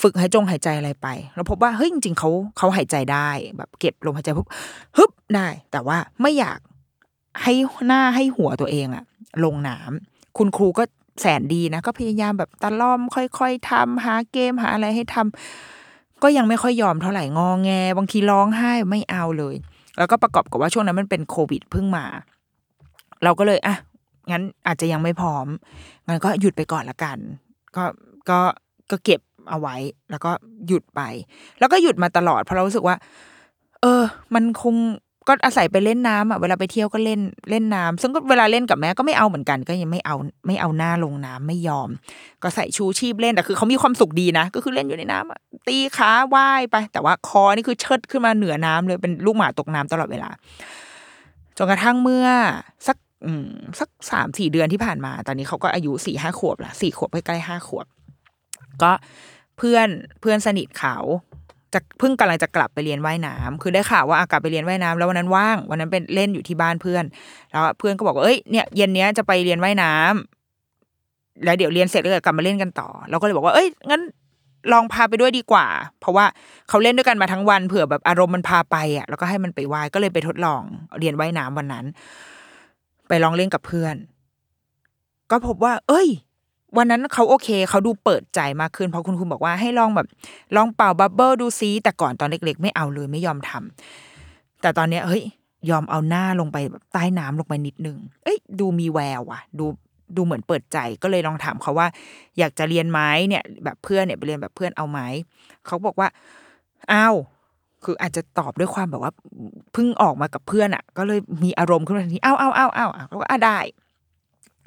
[0.00, 4.48] ฝึกหายจงหายใจอะไรไป เราพบว่าเฮ้ยจริงๆเขาเขาหายใจได้แบบเก็บลมหายใจปุ๊บ
[4.96, 6.58] ฮึบได้ แต่ว่าไม่อยาก
[7.42, 7.52] ให้
[7.86, 9.04] หน้าให้หัวตัวเองอะ
[9.44, 10.84] ลงน้ำคุณครูก็
[11.20, 19.54] แสนดีนะ ก็พยายามแบบตะล่อมค่อย ๆทำหาเกมหาอะไรให้ทำก็ยังไม่ค่อยยอมเท่าไหร่งองแง บางทีร้องไห้ไม่เอาเลย
[19.98, 22.04] แล้วก็ประกอบกับว่าช่วงนั้นมันเป็นโควิดเพิ่งมา
[23.24, 23.76] เราก็เลยอะ
[24.30, 25.46] งั้นอาจจะยังไม่พร้อม
[26.06, 27.18] งั้นก็หยุดไปก่อนละกัน
[27.76, 27.84] ก็
[28.30, 28.38] ก็
[28.90, 29.20] ก็เก็บ
[29.50, 29.76] เอาไว้
[30.10, 30.30] แล้วก็
[30.66, 31.00] หยุดไป
[31.58, 32.96] แล้วก็หยุดมาตลอดเพราะเรารู้สึกว่า
[33.80, 34.02] เออ
[34.34, 34.74] มันคง
[35.28, 37.20] ก็อาศัยไปเล่นน้ำอะเวลาไปเที่ยวก็เล่น
[37.50, 40.16] เล่นน้ำซึ่งก็เวลาเล่นกับแม่ก็ไม่เอาเหมือนกันก็ยังไม่เอา
[40.46, 41.88] ไม่เอาหน้าลงน้ำไม่ยอม
[42.42, 50.30] ก็ใส่ชูชีพเล่นแต่คือเขามีความสุขดีนะ ก็คือเล่นอยู่ในน้ำอะตีขาว่ายไป แต่ว่าคอนี่คือเชิดขึ้นมาเหนือน้ำเลยเป็นลูกหมาตกน้ำตลอดเวลา
[51.56, 52.26] จนกระทั่งเมื่อ
[52.86, 52.96] สัก
[53.80, 57.86] สักสามสี่เดือนที่ผ่านมา ตอนนี้เขาก็อายุสี่ห้าขวบละสี่ขวบใกล้ห้าขวบ
[58.82, 58.92] ก็
[59.58, 59.88] เพื่อน
[60.20, 60.96] เพื่อนสนิทเขา
[61.76, 67.04] จะเพิ่งกำลังจะกลับไปเรียนว่ายน้ำคือได้ข่าวว่าอากลับไปเรียนว่ายน้ำแล้ววันนั้นว่าง วันนั้นเป็นเล่นอยู่ที่บ้านเพื่อน
[67.50, 74.02] แล้วเพื่อนก็บอกว่าเอ้ยเนี่ยเย็นเนี้ยจะไปเรียนว่ายน้ำแล้วเดี๋ยวเรียนเสร็จแล้วกลับมาเล่นกันต่อ เราก็เลยบอกว่า เอ้ยงั้น
[74.72, 75.66] ลองพาไปด้วยดีกว่า
[76.00, 76.24] เพราะว่า
[76.68, 80.62] เขาเล่นด้วยกันมาทั้งวันเผื่อแบบอารมณ์มันพาไปอะ แล้วก็ให้มันไปว่ายก็เลยไปทดลอง
[80.98, 81.84] เรียนว่ายน้ำวันนั้น
[83.08, 83.94] ไปลองเล่นกับเพื่อน
[85.30, 86.08] ก็พบว่า เอ้ย
[86.76, 90.06] วันนั้นเขาโอเคเขาดูเปิดใจมากขึ้นเพราะคุณครูบอกว่าให้ลองแบบ
[90.56, 95.22] ลองเป่าบับเบิลดูซิแต่ก่อนตอนเล็ก ๆ ไม่เอาเลยไม่ยอมทำแต่ตอนเนี้ยเฮ้ย
[95.70, 99.66] ยอมเอาหน้าลงไปแบบใต้น้ำลงไปนิดนึง เอ้ย ดูมีแววว่ะ ดู
[100.16, 101.88] ดูเหมือนเปิดใจก็เลยลองถามเขาว่า
[102.38, 105.00] อยากจะเรียนไหมเนี่ย แบบเพื่อนเนี่ยไปเรียนแบบเพื่อนเอาไหม
[105.66, 106.08] เขาบอกว่า
[106.92, 107.14] อ้าว
[107.84, 109.12] คืออาจจะตอบด้วยความแบบว่า
[109.72, 113.58] เพิ่งออกมากับเพื่อนอะ ก็เลยมีอารมณ์ขึ้นมาทันทีอ้าวอ้าวอ้าวอ้าวอะเขาก็อะได้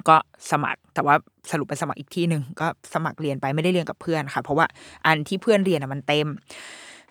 [0.08, 0.16] ก็
[0.50, 1.18] สมัคร แต่ว่า
[1.50, 4.66] สรุปไปสมัครอีกที่หนึ่งก็สมัครเรียนไปไม่ได้เรียนกับเพื่อนค่ะ เพราะว่า
[5.06, 6.26] อันที่เพื่อนเรียนมันเต็ม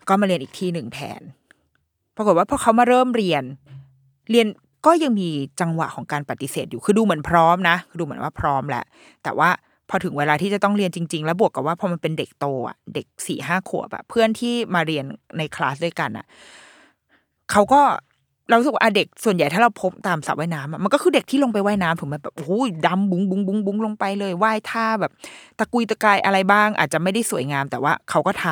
[0.07, 1.21] ก็มาเรียนอีกที่หนึ่งแทน
[2.15, 3.43] ปรากฏว่าพอเขามาเริ่มเรียน
[4.31, 4.47] เรียน
[4.85, 5.29] ก็ยังมี
[5.61, 8.83] จังหวะของการปฏิเสธอยู่ คือดูเหมือนพร้อมนะ คือดูเหมือนว่าพร้อมแหละ
[9.23, 9.49] แต่ว่า
[9.89, 15.05] พอถึงเวลาที่จะต้องเรียนจริง ๆ แล้วบวกกับว่าพอมันเป็นเด็กโตอะ เด็กสี่ห้าขวบอะเพื่อนที่มาเรียน
[15.37, 16.25] ในคลาสด้วยกันอะ
[17.51, 17.81] เขาก็
[18.49, 25.11] เราสึกว่าเด็กส่วนใหญ่ถ้าเราพบตามสระว่ายน้ำมันก็คือเด็กที่ลงไปว่ายน้ำถูกไหมแบบโอ้ยดำบุ้งบุ้งบุ้งบุ้งลงไปเลยว่ายท่าแบบ
[25.59, 28.45] ตะกุยตะกายอะไรบ้าง อาจจะไม่ได้สวยงาม แต่ว่าเขาก็ท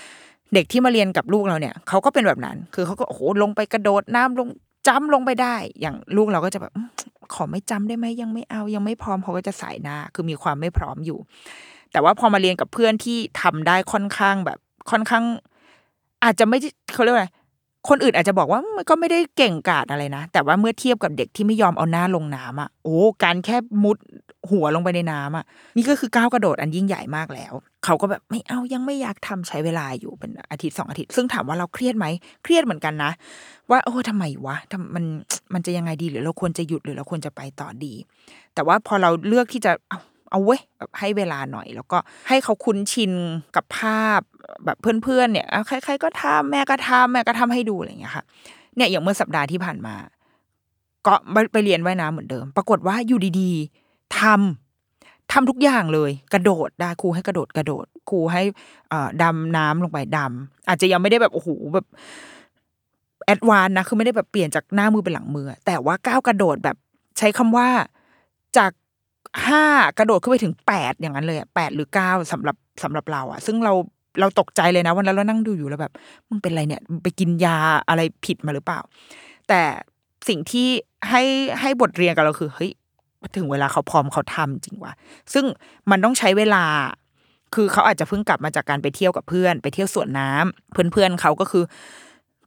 [0.00, 4.48] ำเด็กที่มาเรียนกับลูกเราเนี่ยเขาก็เป็นแบบนั้น คือเขาก็โอ้โหลงไปกระโดดน้ำลง
[4.88, 6.72] จ้ำลงไปได้ อย่างลูกเราก็จะแบบ
[7.34, 11.18] ขอไม่จำได้ไหมยังไม่เอายังไม่พร้อมเขาก็จะสายหน้า คือมีความไม่พร้อมอยู่
[11.92, 14.58] แต่ว่าพอมาเรียนกับเพื่อนที่ทำได้ค่อนข้างแบบ
[14.90, 15.24] ค่อนข้าง
[16.24, 17.30] อาจจะไม่ใช่เขาเรียกว่า
[17.88, 23.98] คนอื่นอาจจะบอกว่ามันก็ไม่ได้เก่งกาจอะไรนะ แต่ว่าเมื่อเทียบกับเด็กที่ไม่ยอมเอาหน้าลงน้ำอะโอ้การแค่มุด
[24.50, 25.44] หัวลงไปในน้ำอะ
[25.76, 27.52] นี่ก็คือก้าวกระโดดอันยิ่งใหญ่มากแล้ว
[27.84, 32.06] เขาก็แบบไม่เอายังไม่อยากทำใช้เวลาอยู่เป็นอาทิตย์สองอาทิตย์ ซึ่งถามว่าเราเครียดไหม
[32.42, 33.10] เครียดเหมือนกันนะ
[33.70, 35.04] ว่าโอ้ทำไมวะทำมัน
[35.54, 37.94] มันจะยังไงดีหรือเราควรจะหยุดหรือเราควรจะไปต่อดี
[38.54, 39.98] แต่ว่าพอเราเลือกที่จะเอา
[40.30, 43.12] เอาเว้ยแบบให้เวลาหน่อย แล้วก็ให้เขาคุ้นชิน
[43.56, 44.20] กับภาพ
[44.64, 48.24] แบบเพื่อนๆเนี่ยใครๆก็ทำแม่ก็ทำแม่ก็ทำให้ดูอะไรอย่างเงี้ยค่ะ
[48.76, 49.94] เนี่ยอย่างเมื่อสัปดาห์ที่ผ่านมา
[51.06, 51.14] ก็
[51.52, 58.42] ไปเรียนว่ายน้ำเหมือนเดิม ปรากฏว่าอยู่ดีๆทำทำทุกอย่างเลย กระโดดได้ครูให้กระโดดกระโดดครูให้
[58.92, 61.86] อ่อดำน้ำลงไปดำอาจจะยังไม่ได้แบบโอ้โหแบบ
[63.24, 66.76] แอดวานนะคือไม่ได้แบบเปลี่ยนจากหน้ามือเป็นหลังมือ แต่ว่าก้าวกระโดดแบบ
[67.18, 67.68] ใช้คำว่า
[68.56, 68.70] จาก
[69.46, 69.64] ห้า
[69.98, 73.72] กระโดดขึ้นไปถึงแปดอย่างนั้นเลยแปดหรือเก้าสำหรับสำหรับเราอะซึ่งเรา
[74.20, 75.92] เราตกใจเลยนะวันนั้นเรานั่งดูอยู่แล้วแบบ
[76.28, 77.56] มึงเป็นไรเนี่ยไปกินยา
[77.88, 78.80] อะไรผิดมาหรือเปล่า
[79.48, 79.60] แต่
[80.28, 80.68] สิ่งที่
[81.10, 81.22] ให้
[81.60, 82.70] ให้บทเรียนกับเราคือเฮ้ย
[83.36, 84.92] ถึงเวลาเขาพร้อมเขาทำจริงว่ะ
[85.32, 85.44] ซึ่ง
[85.90, 86.64] มันต้องใช้เวลา
[87.54, 91.64] คือเขาอาจจะเพิ่งกลับมาจากการไปเที่ยวกับเพื่อน ไปเที่ยวสวนน้ำเพื่อนเพื่อนๆเขาก็คือ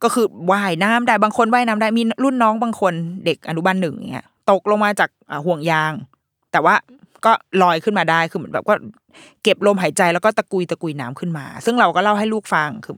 [0.02, 2.92] ก็คือว่ายน้ำได้บางคนว่ายน้ำได้มีรุ่นน้องบางคน
[3.24, 5.10] เด็กอนุบาลหนึ่งอย่างเงี้ยตกลงมาจาก
[5.46, 5.92] ห่วงยาง
[6.54, 6.74] แต่ว่า
[7.24, 7.32] ก็
[7.62, 8.74] ลอยขึ้นมาได้คือเหมือนแบบก็
[9.42, 12.96] เก็บลมหายใจแล้วก็ตะกุยตะกุยน้ำขึ้นมา ซึ่งเราก็เล่าให้ลูกฟังคือ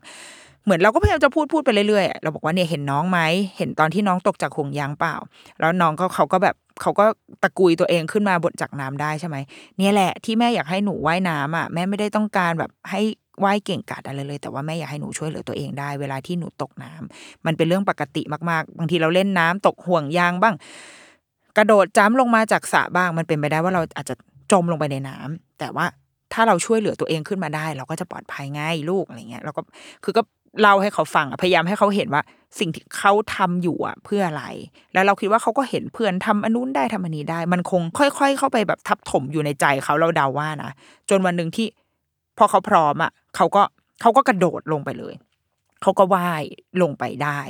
[0.65, 3.21] เหมือนเราก็พยายามจะพูดพูดไปเรื่อยๆอะเราบอกว่าเนี่ยเห็นน้องไหม
[3.59, 5.15] เห็นตอนที่น้องตกจากห่วงยางเปล่า
[5.61, 7.05] แล้วน้องก็เขาก็แบบเขาก็
[7.43, 9.37] ตะกุยตัวเองขึ้นมาบนจากน้ำได้ใช่ไหม
[9.79, 13.01] เนี่ยแหละที่แม่อยากให้หนูว่ายน้ำอะแม่ไม่ได้ต้องการแบบให้
[13.45, 20.55] ว่ายเก่งกาจอะไรเลย แต่ว่าแม่อยากให้หนูช่วยเหลือตัวเองได้ เวลาที่หนูตกน้ำมันเป็นเรื่องปกติมากๆ บางทีเราเล่นน้ำตกห่วงยางบ้าง
[21.57, 24.15] กระโดดจ้ำลงมาจากสระบ้าง มันเป็นไปได้ว่าเราอาจจะ
[24.53, 25.87] จมลงไปในน้ำแต่ว่า
[26.33, 29.63] ถ้าเราช่วยเหลือตัวเองขึ้นมาได้ เราก็จะปลอดภัยง่ายลูกอะไรเงี้ยเราก็
[30.05, 30.23] คือก็
[30.61, 32.23] เล่าให้เขาฟังพยายามให้เขาเห็นว่า
[32.59, 34.45] สิ่งที่เขาทำอยู่อะเพื่ออะไร
[34.95, 40.71] แล้วเราคิดว่าเขาก็เห็นเพื่อนทำอนนู้นได้ทำอันนี้ได้ มันคงค่อย ๆ เข้าไปแบบทับถมอยู่ในใจเขาเราเดาว่านะ
[41.11, 41.67] จนวันหนึ่งที่
[42.39, 43.63] พอเขาพร้อมอะเขาก็
[44.01, 45.15] เขาก็กระโดดลงไปเลย
[45.83, 46.43] เขาก็ว่าย
[46.83, 47.41] ลงไปได้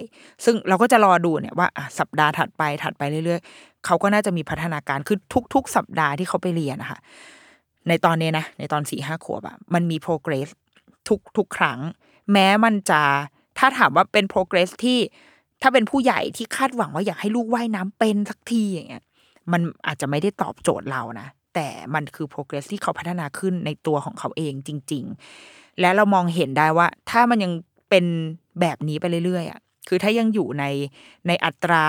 [0.45, 5.19] ซึ่งเราก็จะรอดูเนี่ยว่าสัปดาห์ถัดไปถัดไปเรื่อยๆ เขาก็น่าจะมีพัฒนาการคือ
[5.55, 7.01] ทุก ๆ สัปดาห์ที่เขาไปเรียนนะคะ
[7.89, 10.49] ในตอนนี้นะ ในตอนสี่ห้าขวบอะมันมี progress
[11.09, 11.79] ทุกทุกครั้ง
[12.33, 13.03] แม้มันจะ
[13.59, 14.99] ถ้าถามว่าเป็น progress ที่
[15.63, 19.05] ถ้าเป็นผู้ใหญ่ที่คาดหวังว่าอยากให้ลูกว่ายน้ำเป็นสักทีอย่างเงี้ย
[19.53, 25.05] มันอาจจะไม่ได้ตอบโจทย์เรานะแต่มันคือ progress ที่เขาพัฒนาขึ้นในตัวของเขาเองจริง
[25.43, 27.53] ๆ และเรามองเห็นได้ว่า ถ้ามันยัง
[27.91, 28.05] เป็น
[28.61, 30.65] แบบนี้ไปเรื่อยๆอะคือถ้ายังอยู่ใน
[31.27, 31.85] ในอัตรา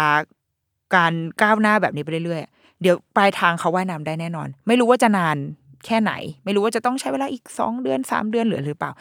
[0.95, 5.37] การก้าวหน้าแบบนี้ไปเรื่อยๆ เดี๋ยวปลายทางเขาว่ายน้ำได้แน่นอน ไม่รู้ว่าจะนาน
[5.85, 6.13] แค่ไหน
[6.45, 8.91] ไม่รู้ว่าจะต้องใช้เวลาอีกสองเดือนสามเดือนหรือหรือเปล่า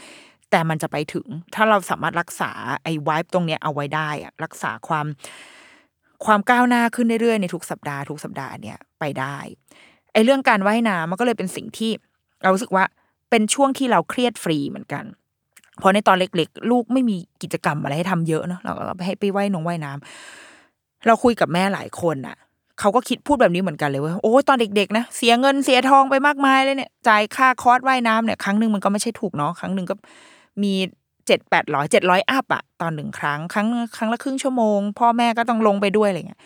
[0.50, 2.50] แต่มันจะไปถึง ถ้าเราสามารถรักษา
[2.82, 5.06] ไอ้วายตรงเนี้ยเอาไว้ได้อะรักษาความ
[6.24, 9.36] ความก้าวหน้าขึ้นเรื่อยๆในทุกสัปดาห์ทุกสัปดาห์เนี่ยไปได้
[10.12, 11.90] ไอ้เรื่องการว่ายน้ำมันก็เลยเป็นสิ่งที่
[12.42, 12.84] เรารู้สึกว่า
[13.30, 15.04] เป็นช่วงที่เราเครียดฟรีเหมือนกัน
[15.78, 20.45] เพราะในตอนเล็ก ๆ ลูกไม่มีกิจกรรมอะไรให้ทำเยอะเนาะเราก็ให้ไปว่ายนงว่ายน้ำ
[21.06, 22.36] เราคุยกับแม่หลายคนอะ
[22.80, 29.94] เขาก็คิดพูดแบบนี้เหมือนกันเลยว่าโอ้ตอนเด็กๆนะเสียเงินเสียทองไปมากมายเลยเนี่ยจ่ายค่าคอร์สว่ายน้ำเนี่ยครั้งหนึ่งมันก็ไม่ใช่ถูกเนาะครั้งหนึ่งก็
[30.62, 30.72] มี
[31.26, 36.40] เจ็ดแปดร้อยเจ็ดร้อย up อะตอนหนึ่งครั้งครั้งครั้งละครึ่งชั่วโมง พ่อแม่ก็ต้องลงไปด้วยอะไรเงี้ย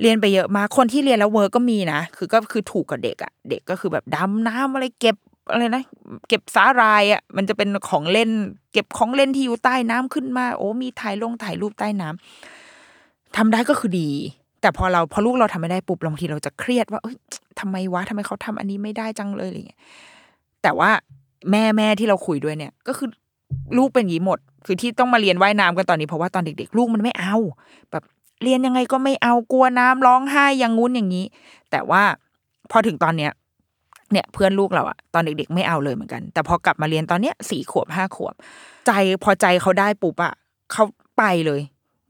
[0.00, 5.16] เรียนไปเยอะมากคนที่เรียนแล้ว work ก็มีนะคือก็คือถูกกับเด็กอะเด็กก็คือแบบดำน้ำอะไรเก็บ
[5.50, 5.82] อะไรนะ
[6.28, 8.30] เก็บสาหรายอะมันจะเป็นของเล่น
[8.72, 12.18] เก็บของเล่นที่อยู่ใต้น้ำขึ้นมา โอ้มีถ่ายลงถ่ายรูปใต้น้ำ
[13.36, 14.10] ทำได้ก็คือดี
[14.60, 17.16] แต่พอเราพอลูกเราทำไม่ได้ปุ๊บบางทีเราจะเครียดว่าเอ้ย
[17.60, 19.80] ทำไมวะทำไมเขาทำอันนี้ไม่ได้จังเลยอะไรเงี้ย
[20.62, 20.90] แต่ว่า
[21.50, 23.08] แม่แม่ที่เราคุยด้วยเนี่ย ก็คือ
[23.76, 27.36] ลูกเป็นอย่างนี้หมด คือที่ต้องมาเรียนว่ายน้ำกันตอนนี้เพราะว่าตอนเด็ก ๆ ลูกมันไม่เอา
[27.90, 28.04] แบบ
[28.42, 31.24] เรียนยังไงก็ไม่เอากลัวน้ำร้องไห้อย่างงู้นอย่างนี้
[31.70, 32.02] แต่ว่า
[32.70, 33.32] พอถึงตอนเนี้ย
[34.12, 38.34] เนี่ยเพื่อนลูกเราอะตอนเด็ก ๆ ไม่เอาเลยเหมือนกัน แต่พอกลับมาเรียนตอนเนี้ยสี่ขวบห้าขวบ
[38.86, 38.92] ใจ
[39.24, 40.32] พอใจเขาได้ปุ๊บอะ
[40.72, 40.84] เขา
[41.18, 41.60] ไปเลย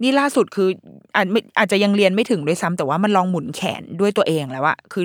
[0.03, 0.69] นี่ล่าสุดคือ
[1.17, 1.27] อาจ
[1.59, 5.05] อาจจะยังเรียนไม่ถึงด้วยซ้ำแต่ว่ามันลองหมุนแขนด้วยตัวเองแล้วอะคือ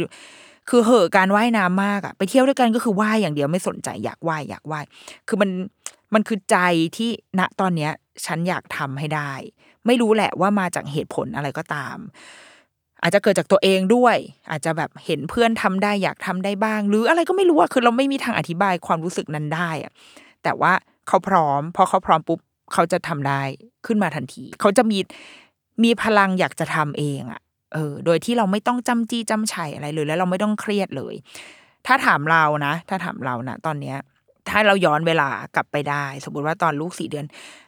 [0.69, 4.85] คือเหอะการว่ายน้ำมากอะไปเที่ยวด้วยกันก็คือว่ายอย่างเดียวไม่สนใจอยากว่ายอยากว่าย
[5.27, 5.49] คือมัน
[6.13, 6.57] มันคือใจ
[6.97, 7.91] ที่ณตอนเนี้ย
[8.25, 9.33] ฉันอยากทำให้ได้
[9.85, 11.97] ไม่รู้แหละว่ามาจากเหตุผลอะไรก็ตาม
[13.01, 14.15] อาจจะเกิดจากตัวเองด้วย
[14.49, 19.91] อาจจะแบบเห็นเพื่อนทำได้อยากทำได้บ้าง หรืออะไรก็ไม่รู้อะคือเราไม่มีทางอธิบายความรู้สึกนั้นได้อะ
[20.43, 20.73] แต่ว่า
[21.07, 22.39] เขาพร้อมพอเขาพร้อมปุ๊บ
[22.73, 23.41] เขาจะทำได้
[23.85, 24.99] ขึ้นมาทันที เขาจะมี
[25.83, 27.41] มีพลังอยากจะทำเองอะ
[27.73, 31.15] เออ โดยที่เราไม่ต้องจำจี้จำชัยอะไรเลย แล้วเราไม่ต้องเครียดเลย
[31.87, 33.97] ถ้าถามเรานะ ถ้าถามเรานะตอนเนี้ย
[34.49, 37.25] ถ้าเราย้อนเวลากลับไปได้ สมมติว่าตอนลูกสี่เดือน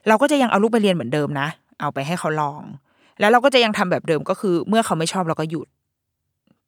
[0.07, 1.47] เราก็จะยังเอาลูกไปเรียนเหมือนเดิมนะ
[1.79, 2.61] เอาไปให้เขาลอง
[3.19, 5.67] แล้วเราก็จะยังทำแบบเดิมก็คือ เมื่อเขาไม่ชอบเราก็หยุด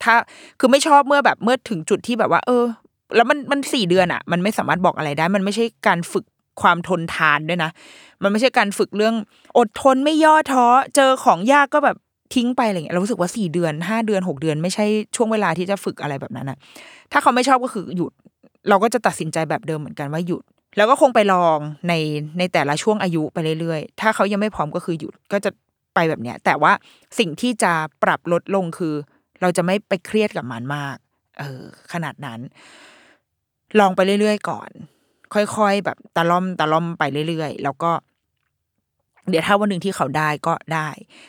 [0.04, 0.16] ถ้า
[0.60, 2.64] คือไม่ชอบเมื่อแบบเมื่อถึงจุดที่แบบว่า เออ
[3.16, 6.26] แล้วมันมันสี่เดือนอะ มันไม่สามารถบอกอะไรได้ มันไม่ใช่การฝึก
[6.62, 7.72] ความทนทานด้วยนะ
[8.24, 9.16] มันไม่ใช่การฝึกเรื่อง
[9.58, 11.98] อดทนไม่ย่อท้อเจอของยากก็แบบ
[12.36, 14.86] ทิ้งไปอะไรเงี้ยเรารู้สึกว่าสี่เดือนห้าเดือนหกเดือน ไม่ใช่
[15.16, 16.58] ช่วงเวลาที่จะฝึกอะไรแบบนั้นอะ
[17.12, 18.12] ถ้าเขาไม่ชอบก็คือหยุด
[18.70, 20.44] เราก็จะตัดสินใจแบบเดิมเหมือนกันว่าหยุด
[20.78, 21.94] แล้วก็คงไปลองใน
[22.38, 25.52] ในแต่ละช่วงอายุไปเรื่อยๆ ถ้าเขายังไม่พร้อมก็คือหยุดก็จะ
[25.96, 26.72] ไปแบบเนี้ย แต่ว่า
[27.20, 28.94] สิ่งที่จะปรับลดลงคือ
[29.42, 30.98] เราจะไม่ไปเครียดกับมันมาก
[31.40, 32.40] เออ ขนาดนั้น
[33.80, 34.70] ลองไปเรื่อยๆก่อน
[35.34, 37.92] ค่อยๆ แบบตะล่อมตะล่อมไปเรื่อยๆ แล้วก็
[39.30, 40.88] เดี๋ยวถ้าวันหนึ่งที่เขาได้ก็ได้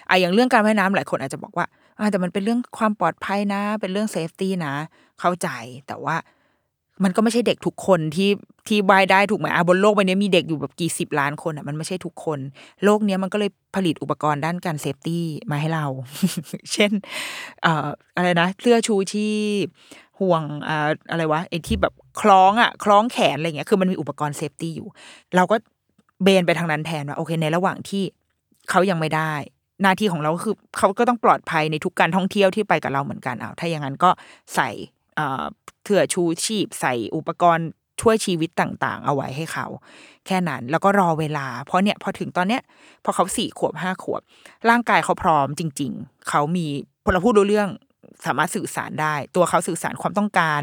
[0.09, 1.67] อะอย่างเรื่องการว่ายน้ำหลายคนอาจจะบอกว่า
[1.99, 4.75] อ่าแต่มันเป็นเรื่องความปลอดภัยนะ เป็นเรื่องเซฟตี้นะ
[5.21, 5.49] เข้าใจ
[5.87, 6.17] แต่ว่า
[7.05, 8.31] มันก็ไม่ใช่เด็กทุกคนที่
[8.69, 12.39] ที่ว่ายได้ถูกไหมอะบนโลกใบนี้มีเด็กอยู่แบบกี่สิบล้านคนอะมันไม่ใช่ทุกคน
[12.85, 15.87] โลกเนี้ยมันก็เลยผลิตอุปกรณ์ด้านการ safety มาให้เรา
[16.73, 16.93] เช่น
[17.63, 19.29] เอ่ออะไรนะเสื้อชูชี
[19.65, 19.67] พ
[20.21, 24.89] ห่วงอ่าอะไรวะไอ้ที่แบบคล้องอะ คล้องแขนอะไรเงี้ยคือมันมีอุปกรณ์ safety อยู่
[25.37, 25.57] เราก็
[26.23, 28.03] เบนไปทางนั้นแทนว่าโอเค ในระหว่างที่
[28.71, 29.33] เขายังไม่ได้
[29.83, 34.11] หน้าที่ของเราคือเขาก็ต้องปลอดภัยในทุกการท่องเที่ยวที่ไปกับเราเหมือนกันเอาถ้าอย่างนั้นก็
[34.55, 34.69] ใส่
[35.85, 37.69] เสื้อชูชีพใส่อุปกรณ์
[38.01, 39.67] ช่วยชีวิตต่างๆ เอาไว้ให้เขา
[40.27, 42.63] แค่นั้นแล้วก็รอเวลา เพราะเนี่ยพอถึงตอนเนี้ย
[43.05, 44.21] พอเขาสี่ขวบห้าขวบ
[44.69, 46.67] ร่างกายเขาพร้อมจริง ๆ เขามี
[47.05, 47.69] พลพูดรู้เรื่อง
[48.27, 50.63] สามารถสื่อสารได้ ตัวเขาสื่อสารความต้องการ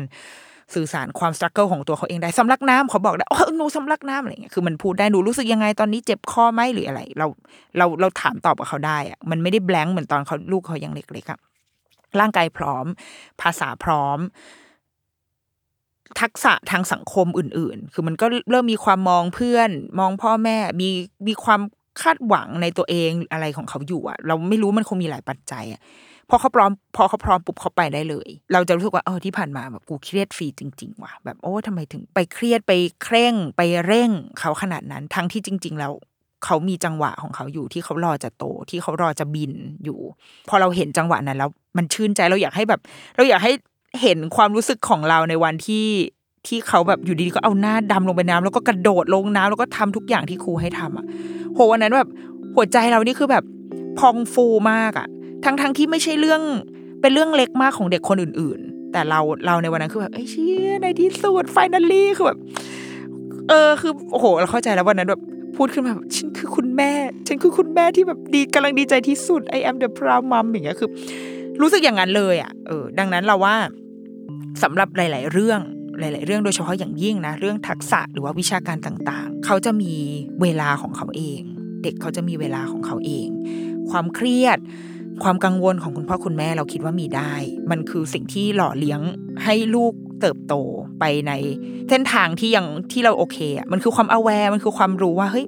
[0.76, 7.28] สื่อสารความสตรัคเกิลของตัวเขาเองได้สำลักน้ำเขาบอกได้โอ้หนูสำลักน้ำอะไรเงี้ยคือมันพูดได้หนูรู้สึกยังไงตอนนี้เจ็บคอไหมหรืออะไร เรา
[7.78, 11.40] เราเราถามตอบกับเขาได้อะมันไม่ได้แบงค์เหมือนตอนเขาลูกเขายังเล็กๆอะ
[12.20, 12.86] ร่างกายพร้อม
[13.42, 14.20] ภาษาพร้อม
[16.22, 20.90] ทักษะทางสังคมอื่น ๆ คือมันก็เริ่มมีความมองเพื่อน มองพ่อแม่มี
[21.28, 21.62] มีความ
[22.02, 25.82] คาดหวังในตัวเองอะไรของเขาอยู่อะเราไม่รู้มันคงมีหลายปัจจัยอะ
[26.30, 35.92] พอเขาพร้อม พอเขาพร้อมปุ๊บเขาไปได้เลย เราจะรู้สึกว่าเออที่ผ่านมาแบบกูเครียดฟรีจริง ๆ ว่ะแบบโอ้ทำไมถึงไปเครียดไปเคร่งไปเร่งเขาขนาดนั้น ทั้งที่จริง ๆ แล้ว
[36.46, 39.52] เขามีจังหวะของเขาอยู่ที่เขารอจะโตที่เขารอจะบิน
[39.84, 40.00] อยู่
[40.50, 42.80] พอเราเห็นจังหวะนั้นแล้วมันชื่นใจเราอยากให้แบบ
[43.16, 43.52] เราอยากให้
[44.02, 45.88] เห็นความรู้สึกของเราในวันที่
[46.48, 51.06] ที่เขาแบบอยู่ดีๆก็เอาหน้าดำลงไปน้ำแล้วก็กระโดดลงน้ำแล้วก็ทำทุกอย่างที่ครูให้ทำอะ
[51.54, 52.10] โหวันนั้นแบบ
[52.56, 53.44] หัวใจเรานี่คือแบบ
[54.00, 55.08] พองฟูมากอะ
[55.46, 56.42] ทั้งทั้งที่ไม่ใช่เรื่อง
[57.02, 62.40] เป็นเรื่องเล็กมากของเด็กคนอื่น ๆ แต่เราเราในวันนั้นคือแบบไอ้เชี่ยในที่สุดไฟนัลลี่คือแบบ
[63.50, 65.22] เออคือโอ้โหเราเข้าใจแล้ววันนั้นแบบ
[65.56, 66.30] พูดขึ้นมาแบบฉัน
[66.78, 66.92] แม่
[67.28, 70.90] ฉันคือคุณแม่ที่แบบดีกำลังดีใจที่สุด I am the proud mom อย่างเงี้ยคือ
[71.62, 73.56] รู้สึกอย่างนั้นเลยอะเออดังนั้นเราว่า
[74.64, 75.60] สำหรับหลาย ๆ เรื่อง
[76.00, 79.94] หลาย ๆ เรื่องโดยเฉพาะอย่างยิ่งนะ เรื่องทักษะหรือว่าวิชาการต่าง ๆ เขาจะมี
[80.42, 81.42] เวลาของเขาเอง
[81.84, 83.28] เด็กเขาจะมีเวลาของเขาเอง
[83.90, 84.58] ความเครียด
[85.24, 87.34] ความกังวลของคุณพ่อคุณแม่เราคิดว่ามีได้
[87.72, 89.02] มันคือสิ่งที่หล่อเลี้ยง
[89.44, 90.54] ให้ลูกเติบโต
[91.00, 91.32] ไปใน
[91.90, 95.46] เส้นทางที่ยังที่เราโอเคอะมันคือความ aware มันคือความรู้ว่าเฮ้ย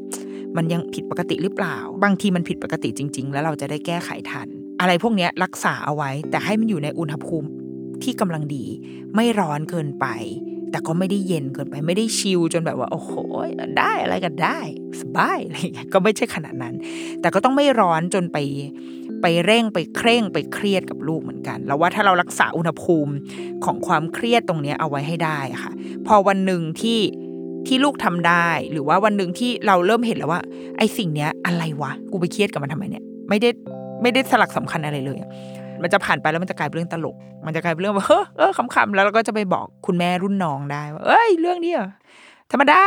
[0.57, 4.47] มันยังผิดปกติหรือเปล่า บางทีมันผิดปกติจริง ๆ แล้วเราจะได้แก้ไขทัน
[4.81, 7.47] อะไรพวกนี้รักษาเอาไว้ แต่ให้มันอยู่ในอุณหภูมิ
[8.03, 8.65] ที่กำลังดี
[9.15, 10.05] ไม่ร้อนเกินไป
[10.71, 13.11] แต่ก็ไม่ได้เย็นเกินไป ไม่ได้ชิลจนแบบว่า โอ้โห
[13.79, 14.59] ได้อะไรกันได้
[15.01, 16.75] สบายอะไรเงี้ยก็ไม่ใช่ขนาดนั้น
[17.21, 18.37] แต่ก็ต้องไม่ร้อนจนไป
[19.21, 23.13] ไปเร่งไปเคร่งไปเครียดกับลูกเหมือนกันแล้วว่าถ้าเรารักษาอุณหภูมิ
[23.65, 25.73] ของความเครียดตรงนี้เอาไว้ให้ได้ค่ะ
[26.07, 26.99] พอวันหนึ่งที่
[27.68, 30.41] ที่ลูกทำได้ หรือว่าวันหนึ่งที่เราเริ่มเห็นแล้วว่า
[30.78, 33.49] ไอ้สิ่งเนี้ยอะไรวะกูไปเครียดกับมันทำไมเนี่ย ไม่ได้
[34.01, 35.18] ไม่ได้สลักสำคัญอะไรเลย
[35.82, 37.15] มันจะผ่านไปแล้วมันจะกลายเป็นเรื่องตลก
[37.45, 41.89] มันจะกลายเป็นเรื่องว่าเฮ้อเออขำๆแล้วเราก็จะไปบอกคุณแม่รุ่นน้องได้ว่าเอ้ยเรื่องนี้เหรอ
[42.51, 42.82] ธรรมดา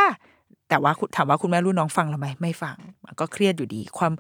[0.68, 4.12] แต่ว่าถามว่าคุณแม่รุ่นน้องฟังเราไหมไม่ฟังมันก็เครียดอยู่ดี ความ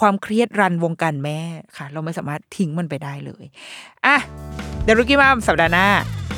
[0.00, 1.38] ความเครียดรันวงการแม่
[1.76, 3.44] ค่ะ เราไม่สามารถทิ้งมันไปได้เลย
[4.06, 4.16] อะ
[4.84, 5.86] เดรุกี้มามสัปดาห์หน้า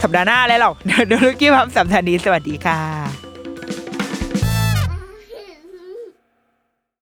[0.03, 0.75] สัปดาห์หน้าอะไรหรอก
[1.09, 3.28] เดรุกี้มามสัปดาห์นี้สวัสดีค่ะ